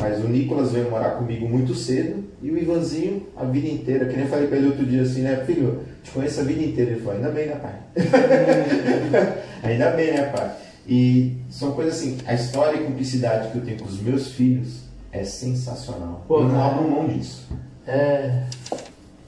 [0.00, 4.06] Mas o Nicolas veio morar comigo muito cedo e o Ivanzinho a vida inteira.
[4.06, 5.42] Que nem eu falei pra ele outro dia assim, né?
[5.44, 6.92] Filho, te conheço a vida inteira.
[6.92, 7.74] Ele falou, ainda bem, né, pai?
[9.62, 10.52] ainda bem, né, pai?
[10.88, 14.84] E são coisas assim, a história e cumplicidade que eu tenho com os meus filhos
[15.12, 16.24] é sensacional.
[16.26, 17.46] Pô, eu não abro mão disso.
[17.86, 18.44] É.
[18.70, 18.78] Não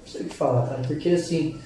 [0.07, 0.83] sei o que falar, cara.
[0.87, 1.59] Porque assim,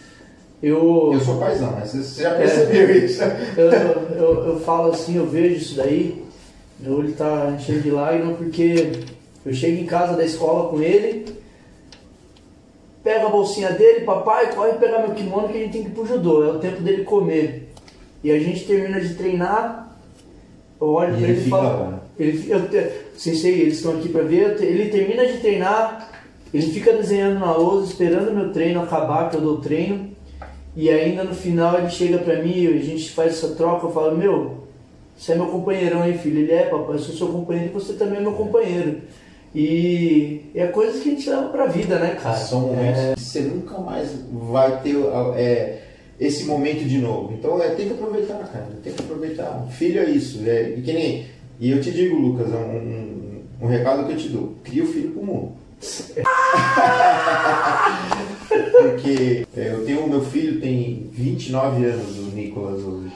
[0.63, 1.11] eu.
[1.13, 1.83] Eu sou paizão, né?
[1.85, 2.39] Você já É.
[2.39, 3.23] percebeu isso?
[3.57, 3.71] eu,
[4.17, 6.25] eu, eu falo assim, eu vejo isso daí,
[6.81, 8.93] meu olho tá cheio de lágrimas porque
[9.45, 11.27] eu chego em casa da escola com ele,
[13.03, 15.93] pego a bolsinha dele, papai, corre pegar meu kimono que a gente tem que ir
[15.93, 17.71] pro judô, é o tempo dele comer.
[18.23, 19.99] E a gente termina de treinar,
[20.81, 21.63] eu olho E pra ele e falo.
[21.91, 22.01] lá.
[22.19, 26.11] Ele, eu, te- sensei, eles estão aqui pra ver, ele termina de treinar,
[26.55, 30.14] ele fica desenhando na lousa, esperando o meu treino acabar, que eu dou treino.
[30.77, 34.17] E ainda no final ele chega pra mim, a gente faz essa troca, eu falo,
[34.17, 34.65] meu,
[35.17, 36.41] você é meu companheirão, hein, filho?
[36.41, 39.03] Ele é, papai, eu sou seu companheiro e você também é meu companheiro.
[39.55, 42.37] E é coisas que a gente leva pra vida, né, cara?
[42.37, 44.97] São momentos que você nunca mais vai ter
[45.37, 45.83] é,
[46.19, 47.33] esse momento de novo.
[47.33, 48.67] Então é, tem que aproveitar, cara.
[48.83, 49.65] Tem que aproveitar.
[49.71, 50.43] Filho é isso.
[50.45, 51.27] É, e, que nem,
[51.61, 54.55] e eu te digo, Lucas, é um, um, um recado que eu te dou.
[54.65, 55.53] Cria o filho pro mundo.
[58.49, 63.13] Porque é, eu tenho, meu filho tem 29 anos, o Nicolas hoje.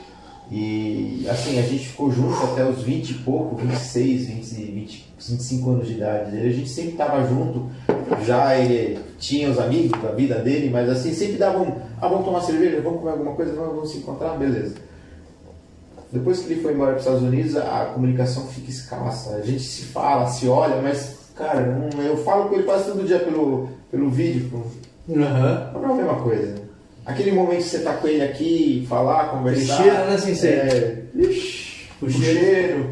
[0.51, 5.69] E assim, a gente ficou junto até os 20 e pouco, 26, 20, 20, 25
[5.69, 6.37] anos de idade.
[6.37, 7.69] A gente sempre estava junto,
[8.25, 12.41] já ele tinha os amigos da vida dele, mas assim, sempre davam, ah, vamos tomar
[12.41, 14.73] cerveja, vamos comer alguma coisa, vamos, vamos se encontrar, beleza.
[16.11, 19.35] Depois que ele foi embora para os Estados Unidos, a comunicação fica escassa.
[19.35, 23.19] A gente se fala, se olha, mas, cara, eu falo com ele quase todo dia
[23.19, 25.71] pelo, pelo vídeo, pelo- Aham.
[25.73, 26.55] não é a mesma coisa.
[27.05, 29.81] Aquele momento que você tá com ele aqui, falar, conversar.
[29.81, 30.51] Ele cheira, né, Sensei?
[30.51, 32.39] É, ixi, O o cheiro.
[32.39, 32.89] cheiro.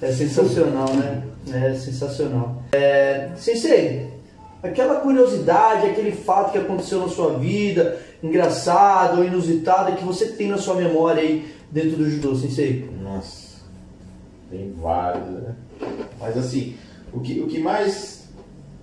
[0.00, 1.22] É sensacional, né?
[1.52, 2.62] É sensacional.
[2.72, 4.08] É, Sensei,
[4.62, 10.48] aquela curiosidade, aquele fato que aconteceu na sua vida, engraçado ou inusitado, que você tem
[10.48, 12.88] na sua memória aí dentro do judô, Sensei?
[13.02, 13.58] Nossa,
[14.50, 15.54] tem vários, né?
[16.18, 16.74] Mas assim,
[17.12, 18.28] o que, o que mais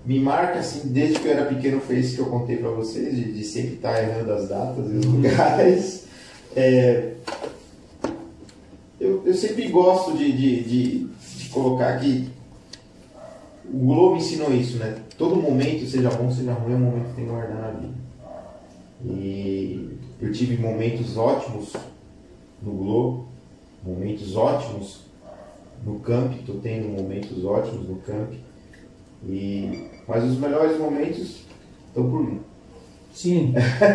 [0.05, 3.15] me marca, assim, desde que eu era pequeno foi isso que eu contei pra vocês,
[3.15, 6.07] de, de sempre estar errando as datas e os lugares.
[6.55, 7.13] É,
[8.99, 12.29] eu, eu sempre gosto de, de, de, de colocar que
[13.65, 14.97] o Globo ensinou isso, né?
[15.17, 17.93] Todo momento, seja bom, seja ruim, é um momento que tem que guardar na vida.
[19.05, 19.89] E
[20.21, 21.73] eu tive momentos ótimos
[22.61, 23.27] no Globo,
[23.83, 25.01] momentos ótimos
[25.85, 28.33] no camp, estou tendo momentos ótimos no camp.
[29.27, 31.43] E, mas os melhores momentos
[31.87, 32.39] estão por vir.
[33.13, 33.53] Sim.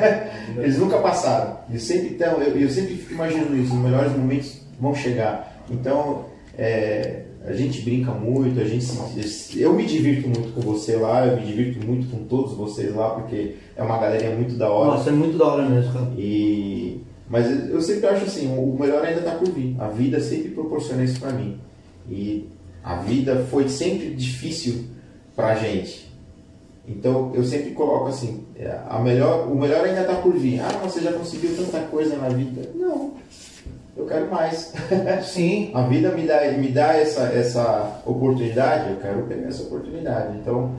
[0.58, 1.58] Eles nunca passaram.
[1.70, 5.62] Eles sempre estão, eu, eu sempre fico imaginando isso, os melhores momentos vão chegar.
[5.70, 6.24] Então,
[6.58, 11.26] é, a gente brinca muito, a gente se- eu me divirto muito com você lá,
[11.26, 14.96] eu me divirto muito com todos vocês lá, porque é uma galerinha muito da hora.
[14.96, 16.10] Nossa, é muito da hora mesmo, cara.
[16.18, 19.74] E mas eu sempre acho assim, o melhor ainda está por vir.
[19.78, 21.56] A vida sempre proporciona isso para mim.
[22.08, 22.48] E
[22.82, 24.84] a vida foi sempre difícil
[25.36, 26.10] pra gente.
[26.86, 30.60] Então eu sempre coloco assim, é, a melhor, o melhor ainda está por vir.
[30.60, 32.68] Ah, você já conseguiu tanta coisa na vida.
[32.74, 33.12] Não,
[33.96, 34.72] eu quero mais.
[35.22, 35.70] Sim.
[35.74, 40.36] A vida me dá, me dá essa, essa oportunidade, eu quero pegar essa oportunidade.
[40.38, 40.74] Então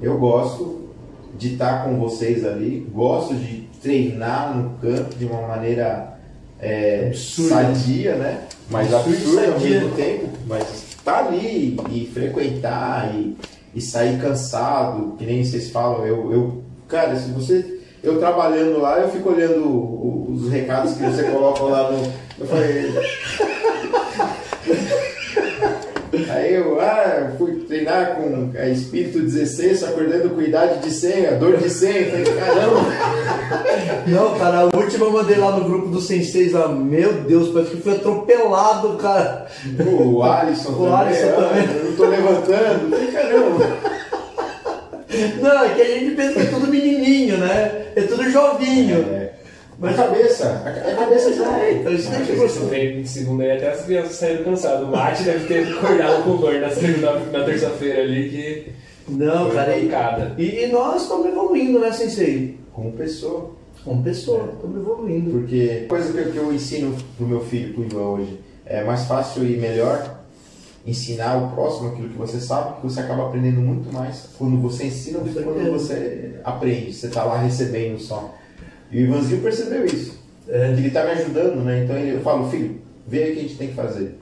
[0.00, 0.90] eu gosto
[1.36, 6.16] de estar com vocês ali, gosto de treinar no campo de uma maneira
[6.60, 8.46] é, sadia, né?
[8.72, 10.28] Mas absurda ao mesmo tempo.
[10.46, 13.36] Mas estar ali e frequentar e,
[13.74, 17.80] e sair cansado, que nem vocês falam, eu, eu cara, se você.
[18.02, 22.12] Eu trabalhando lá, eu fico olhando os recados que você coloca lá no.
[22.38, 22.92] Eu falei.
[26.32, 31.30] Aí eu ah, fui treinar com a espírito 16, acordando com idade de 100, a
[31.32, 31.94] dor de 100.
[31.94, 32.80] Eu falei, caramba.
[34.08, 37.72] Não, cara, a última eu mandei lá no grupo dos senseis lá, meu Deus, parece
[37.72, 39.46] que fui atropelado, cara.
[39.78, 40.94] O Alisson O também.
[40.94, 41.76] Alisson ah, também.
[41.76, 42.90] Eu não tô levantando.
[42.90, 43.92] Falei, caramba.
[45.42, 47.82] Não, é que a gente pensa que é tudo menininho, né?
[47.94, 49.04] É tudo jovinho.
[49.12, 49.21] É,
[49.78, 53.42] mas a cabeça, a a cabeça já É, então isso daí que treino de segunda
[53.44, 54.82] aí até as crianças saíram cansadas.
[54.86, 58.72] O Mate deve ter acordado com dor na, segunda, na terça-feira ali que.
[59.08, 62.58] Não, foi cara, e, e, nós estamos evoluindo, né, Sensei?
[62.72, 63.50] como pessoa.
[63.84, 65.30] Como pessoa, estamos evoluindo.
[65.32, 69.04] Porque coisa que, eu- que eu ensino pro meu filho, pro Ivan hoje, é mais
[69.04, 70.22] fácil e melhor
[70.86, 74.84] ensinar o próximo aquilo que você sabe, que você acaba aprendendo muito mais quando você
[74.84, 78.34] ensina do que quando você aprende, você tá lá recebendo só.
[78.92, 80.18] E o Ivanzinho percebeu isso.
[80.48, 80.70] É.
[80.70, 81.82] Ele tá me ajudando, né?
[81.82, 84.18] Então ele, eu falo, filho, vê o que a gente tem que fazer.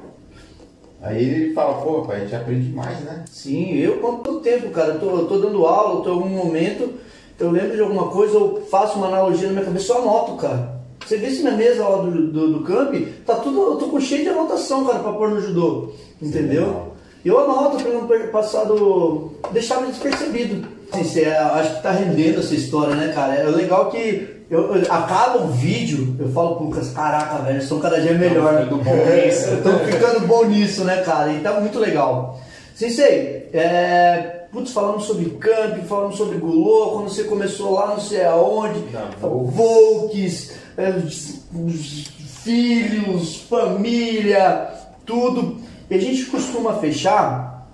[1.03, 3.25] Aí ele fala, pô, pai, a gente aprende mais, né?
[3.31, 4.95] Sim, eu conto o tempo, cara.
[4.95, 6.93] Eu tô, eu tô dando aula, eu tô em algum momento,
[7.39, 10.81] eu lembro de alguma coisa, eu faço uma analogia na minha cabeça, eu anoto, cara.
[11.05, 12.95] Você vê se minha mesa lá do, do, do camp,
[13.25, 15.93] tá tudo, eu tô com cheio de anotação, cara, pra pôr no judô.
[16.21, 16.67] Entendeu?
[16.67, 16.97] legal.
[17.25, 19.33] E eu anoto pra não passar do.
[19.53, 20.67] deixar despercebido.
[20.93, 23.35] Assim, cê, acho que tá rendendo essa história, né, cara?
[23.35, 24.40] É legal que.
[24.51, 28.65] Eu, eu- acaba o vídeo, eu falo pro Lucas, caraca, velho, estão cada dia melhor.
[28.65, 29.55] ficando nisso.
[29.55, 31.33] Estão ficando bom nisso, né, cara?
[31.33, 32.41] E tá muito legal.
[32.75, 38.25] Sensei, é, putz, falamos sobre camp, falamos sobre Gulô, quando você começou lá não sei
[38.25, 38.83] aonde,
[39.21, 40.53] Volks.
[40.77, 42.05] É, os- os
[42.43, 44.69] filhos, família,
[45.07, 45.59] tudo.
[45.91, 47.69] E a gente costuma fechar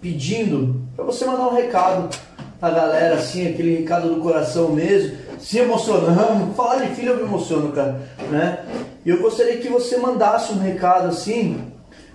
[0.00, 2.08] pedindo para você mandar um recado
[2.58, 6.52] pra galera, assim, aquele recado do coração mesmo, se emocionando.
[6.54, 8.64] Falar de filho eu me emociono, cara, né?
[9.04, 11.72] E eu gostaria que você mandasse um recado assim,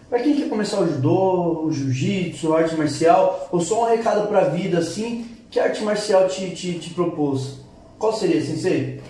[0.10, 4.28] para quem quer começar o judô, o jiu-jitsu, a arte marcial, ou só um recado
[4.28, 7.60] pra vida assim, que a arte marcial te, te, te propôs.
[7.98, 9.02] Qual seria, sensei?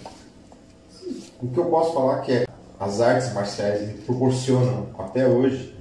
[1.41, 2.45] O que eu posso falar que é
[2.79, 5.75] as artes marciais proporcionam até hoje,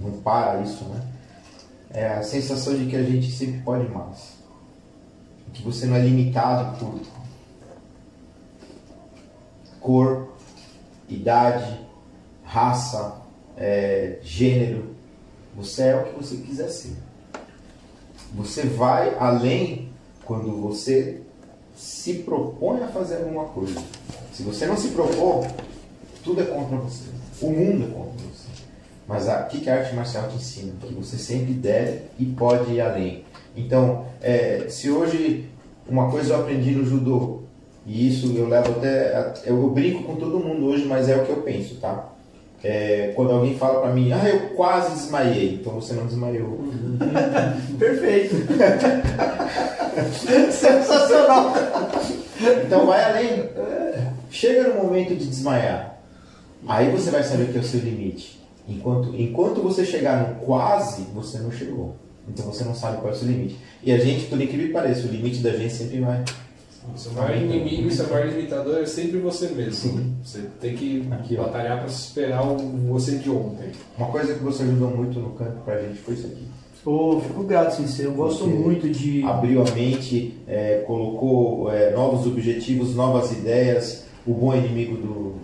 [0.00, 1.02] não para isso, né?
[1.92, 4.39] É a sensação de que a gente sempre pode mais.
[5.52, 7.00] Que você não é limitado por
[9.80, 10.28] cor,
[11.08, 11.80] idade,
[12.44, 13.20] raça,
[13.56, 14.94] é, gênero.
[15.56, 16.96] Você é o que você quiser ser.
[18.34, 19.90] Você vai além
[20.24, 21.20] quando você
[21.74, 23.82] se propõe a fazer alguma coisa.
[24.32, 25.46] Se você não se propor,
[26.22, 27.10] tudo é contra você.
[27.40, 28.48] O mundo é contra você.
[29.08, 30.72] Mas o que, que a arte marcial te ensina?
[30.80, 33.24] Que você sempre deve e pode ir além.
[33.56, 35.48] Então, é, se hoje
[35.88, 37.40] uma coisa eu aprendi no judô,
[37.86, 39.32] e isso eu levo até.
[39.44, 42.08] Eu, brinco com todo mundo hoje, mas é o que eu penso, tá?
[42.62, 46.60] É, quando alguém fala pra mim, ah, eu quase desmaiei, então você não desmaiou.
[47.78, 48.36] Perfeito.
[50.52, 51.54] Sensacional.
[52.64, 53.48] Então vai além.
[54.30, 55.98] Chega no momento de desmaiar.
[56.68, 58.38] Aí você vai saber que é o seu limite.
[58.68, 61.96] Enquanto, enquanto você chegar no quase, você não chegou.
[62.30, 63.56] Então você não sabe qual é o seu limite.
[63.82, 66.24] E a gente, por incrível que pareça, o limite da gente sempre vai.
[66.94, 70.16] O seu maior inimigo seu maior limitador é sempre você mesmo.
[70.24, 72.56] Você tem que Aqui, batalhar para superar o
[72.88, 73.70] você de ontem.
[73.98, 76.44] Uma coisa que você ajudou muito no campo pra gente foi isso aqui.
[76.82, 78.06] Pô, fico grato, sensei.
[78.06, 79.22] Eu gosto Porque muito de.
[79.24, 85.34] Abriu a mente, é, colocou é, novos objetivos, novas ideias, o bom inimigo do,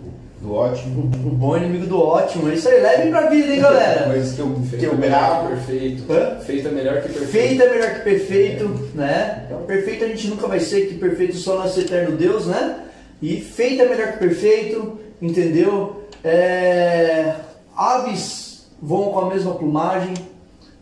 [0.41, 1.01] do ótimo.
[1.03, 2.49] O bom inimigo do ótimo.
[2.49, 4.03] É Isso aí, levem pra vida, hein, galera?
[4.11, 5.47] Coisas que eu, que Feito eu é gravo.
[5.47, 6.13] que perfeito.
[6.13, 6.39] Hã?
[6.39, 7.27] Feito é melhor que perfeito.
[7.31, 9.43] Feito é melhor que perfeito, né?
[9.45, 12.83] Então, perfeito a gente nunca vai ser, que perfeito só nosso eterno Deus, né?
[13.21, 16.03] E feito é melhor que perfeito, entendeu?
[16.23, 17.33] É,
[17.75, 20.13] Aves voam com a mesma plumagem,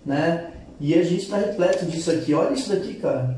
[0.06, 0.48] né?
[0.82, 2.34] E a gente está repleto disso aqui.
[2.34, 3.38] Olha isso daqui, cara.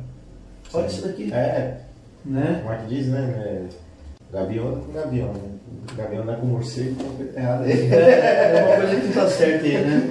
[0.74, 1.78] Olha isso daqui, É,
[2.26, 2.61] né?
[2.63, 3.20] como é que diz, né?
[3.38, 5.56] É, gavião com gavião, né?
[5.95, 7.91] Gavião anda com morcego, então errada aí.
[7.91, 10.09] É, é uma coisa que não tá certa aí, né?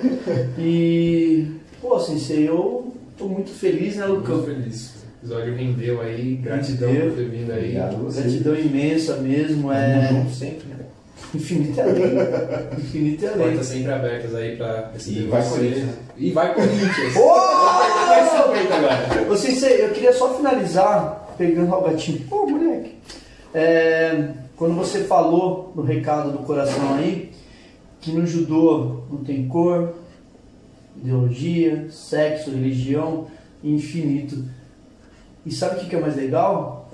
[0.59, 1.47] E,
[1.81, 4.37] pô, Sensei, eu tô muito feliz, né, Lucão?
[4.39, 4.95] Muito feliz.
[5.23, 7.09] O episódio rendeu aí, gratidão Rendeu.
[7.11, 7.59] por ter vindo aí.
[7.79, 8.15] Obrigado.
[8.15, 10.77] Gratidão imensa mesmo, Tamo é junto sempre, né?
[11.35, 12.03] infinito e além.
[12.79, 13.47] Infinito e além.
[13.49, 15.49] Portas sempre abertas aí pra receber E vai.
[15.49, 15.89] Corinthians.
[16.17, 17.17] E vai Corinthians.
[17.17, 17.29] Ô!
[18.07, 19.33] Vai Bento agora.
[19.33, 22.21] Ô, Sensei, eu queria só finalizar pegando o gatinho.
[22.29, 22.95] Pô, moleque.
[23.55, 27.31] É, quando você falou no recado do coração aí,
[28.01, 29.95] que no judô não tem cor,
[30.97, 33.27] ideologia, sexo, religião
[33.63, 34.45] infinito.
[35.45, 36.91] E sabe o que é mais legal?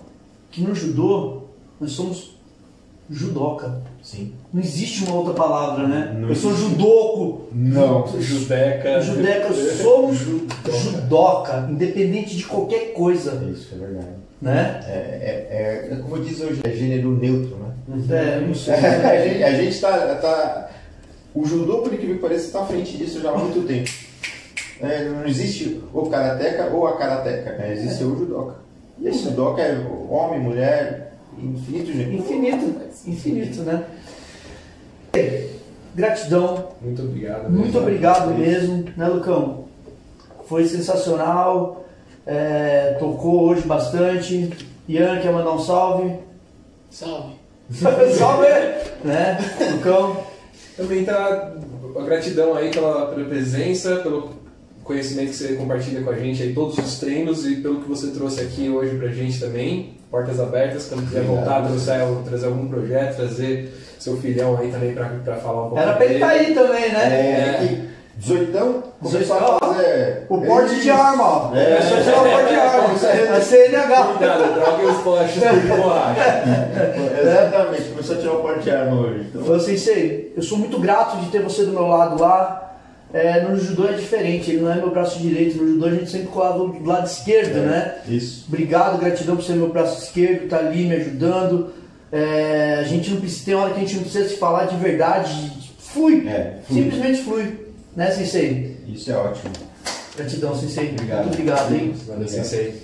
[0.50, 1.42] Que no judô
[1.80, 2.32] nós somos
[3.08, 3.82] judoca.
[4.02, 4.32] Sim.
[4.52, 6.16] Não existe uma outra palavra, né?
[6.18, 7.48] Não eu sou judoco.
[7.52, 8.06] Não.
[8.20, 9.00] Judeca.
[9.00, 9.52] Judeca,
[9.82, 14.31] somos judoca, independente de qualquer coisa, Isso, é verdade.
[14.42, 14.80] Né?
[14.88, 17.72] É, é, é, como diz hoje, é gênero neutro, né?
[18.10, 18.74] É, não sei.
[18.74, 20.70] a gente, a gente tá.
[21.32, 23.88] O judô, por incrível que pareça, está à frente disso já há muito tempo.
[24.80, 27.72] É, não existe o karateca ou a karateca, né?
[27.72, 28.56] existe o judoca.
[28.98, 29.78] E esse judoca é
[30.10, 32.12] homem, mulher, infinito gênero.
[32.14, 33.84] Infinito, infinito, né?
[35.94, 37.50] Gratidão, Muito obrigado.
[37.50, 37.80] muito mesmo.
[37.80, 39.64] obrigado mesmo, né, Lucão?
[40.46, 41.81] Foi sensacional,
[42.26, 44.50] é, tocou hoje bastante.
[44.88, 46.14] Ian, quer mandar um salve?
[46.90, 47.34] Salve.
[47.70, 48.46] salve!
[49.04, 49.38] né,
[49.72, 50.16] Lucão?
[50.76, 51.52] Também tá
[51.96, 54.30] a gratidão aí pela, pela presença, pelo
[54.82, 58.08] conhecimento que você compartilha com a gente aí, todos os treinos e pelo que você
[58.08, 59.94] trouxe aqui hoje pra gente também.
[60.10, 65.08] Portas abertas, quando quiser voltar, trouxer, trazer algum projeto, trazer seu filhão aí também pra,
[65.24, 67.04] pra falar um pouco Era pra ele estar aí também, né?
[67.04, 67.91] É, que
[68.22, 70.26] 18 começou a fazer.
[70.28, 71.54] O porte de arma, ó.
[71.56, 71.72] É.
[71.72, 73.36] É só tirar o porte de arma.
[73.36, 74.04] É CNH.
[74.04, 76.44] Cuidado, troquem os postes de borracha.
[77.20, 79.26] Exatamente, começou a tirar o porte de arma hoje.
[79.34, 82.60] Então, Eu sensei, eu sou muito grato de ter você do meu lado lá.
[83.12, 85.60] É, no judô é diferente, ele não é meu braço direito.
[85.60, 87.96] No judô a gente sempre colava do lado esquerdo, né?
[88.08, 88.44] Isso.
[88.46, 91.72] Obrigado, gratidão por ser meu braço esquerdo, tá ali me ajudando.
[92.12, 94.76] É, a gente não precisa, tem hora que a gente não precisa se falar de
[94.76, 95.32] verdade.
[95.34, 96.26] É, flui.
[96.70, 97.54] simplesmente flui,
[97.96, 98.76] né, sensei?
[98.86, 99.52] Isso é ótimo.
[100.16, 100.90] Gratidão, sensei.
[100.90, 101.22] Obrigado.
[101.24, 101.94] Muito obrigado, hein?
[102.06, 102.82] Valeu, sensei.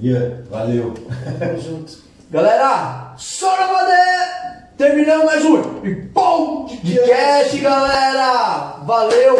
[0.00, 0.94] Ian, valeu.
[1.38, 1.98] Tamo junto.
[2.30, 3.96] Galera, Soramade!
[4.76, 6.66] Terminamos mais um e pum!
[6.84, 8.76] De cast, galera!
[8.84, 9.36] Valeu!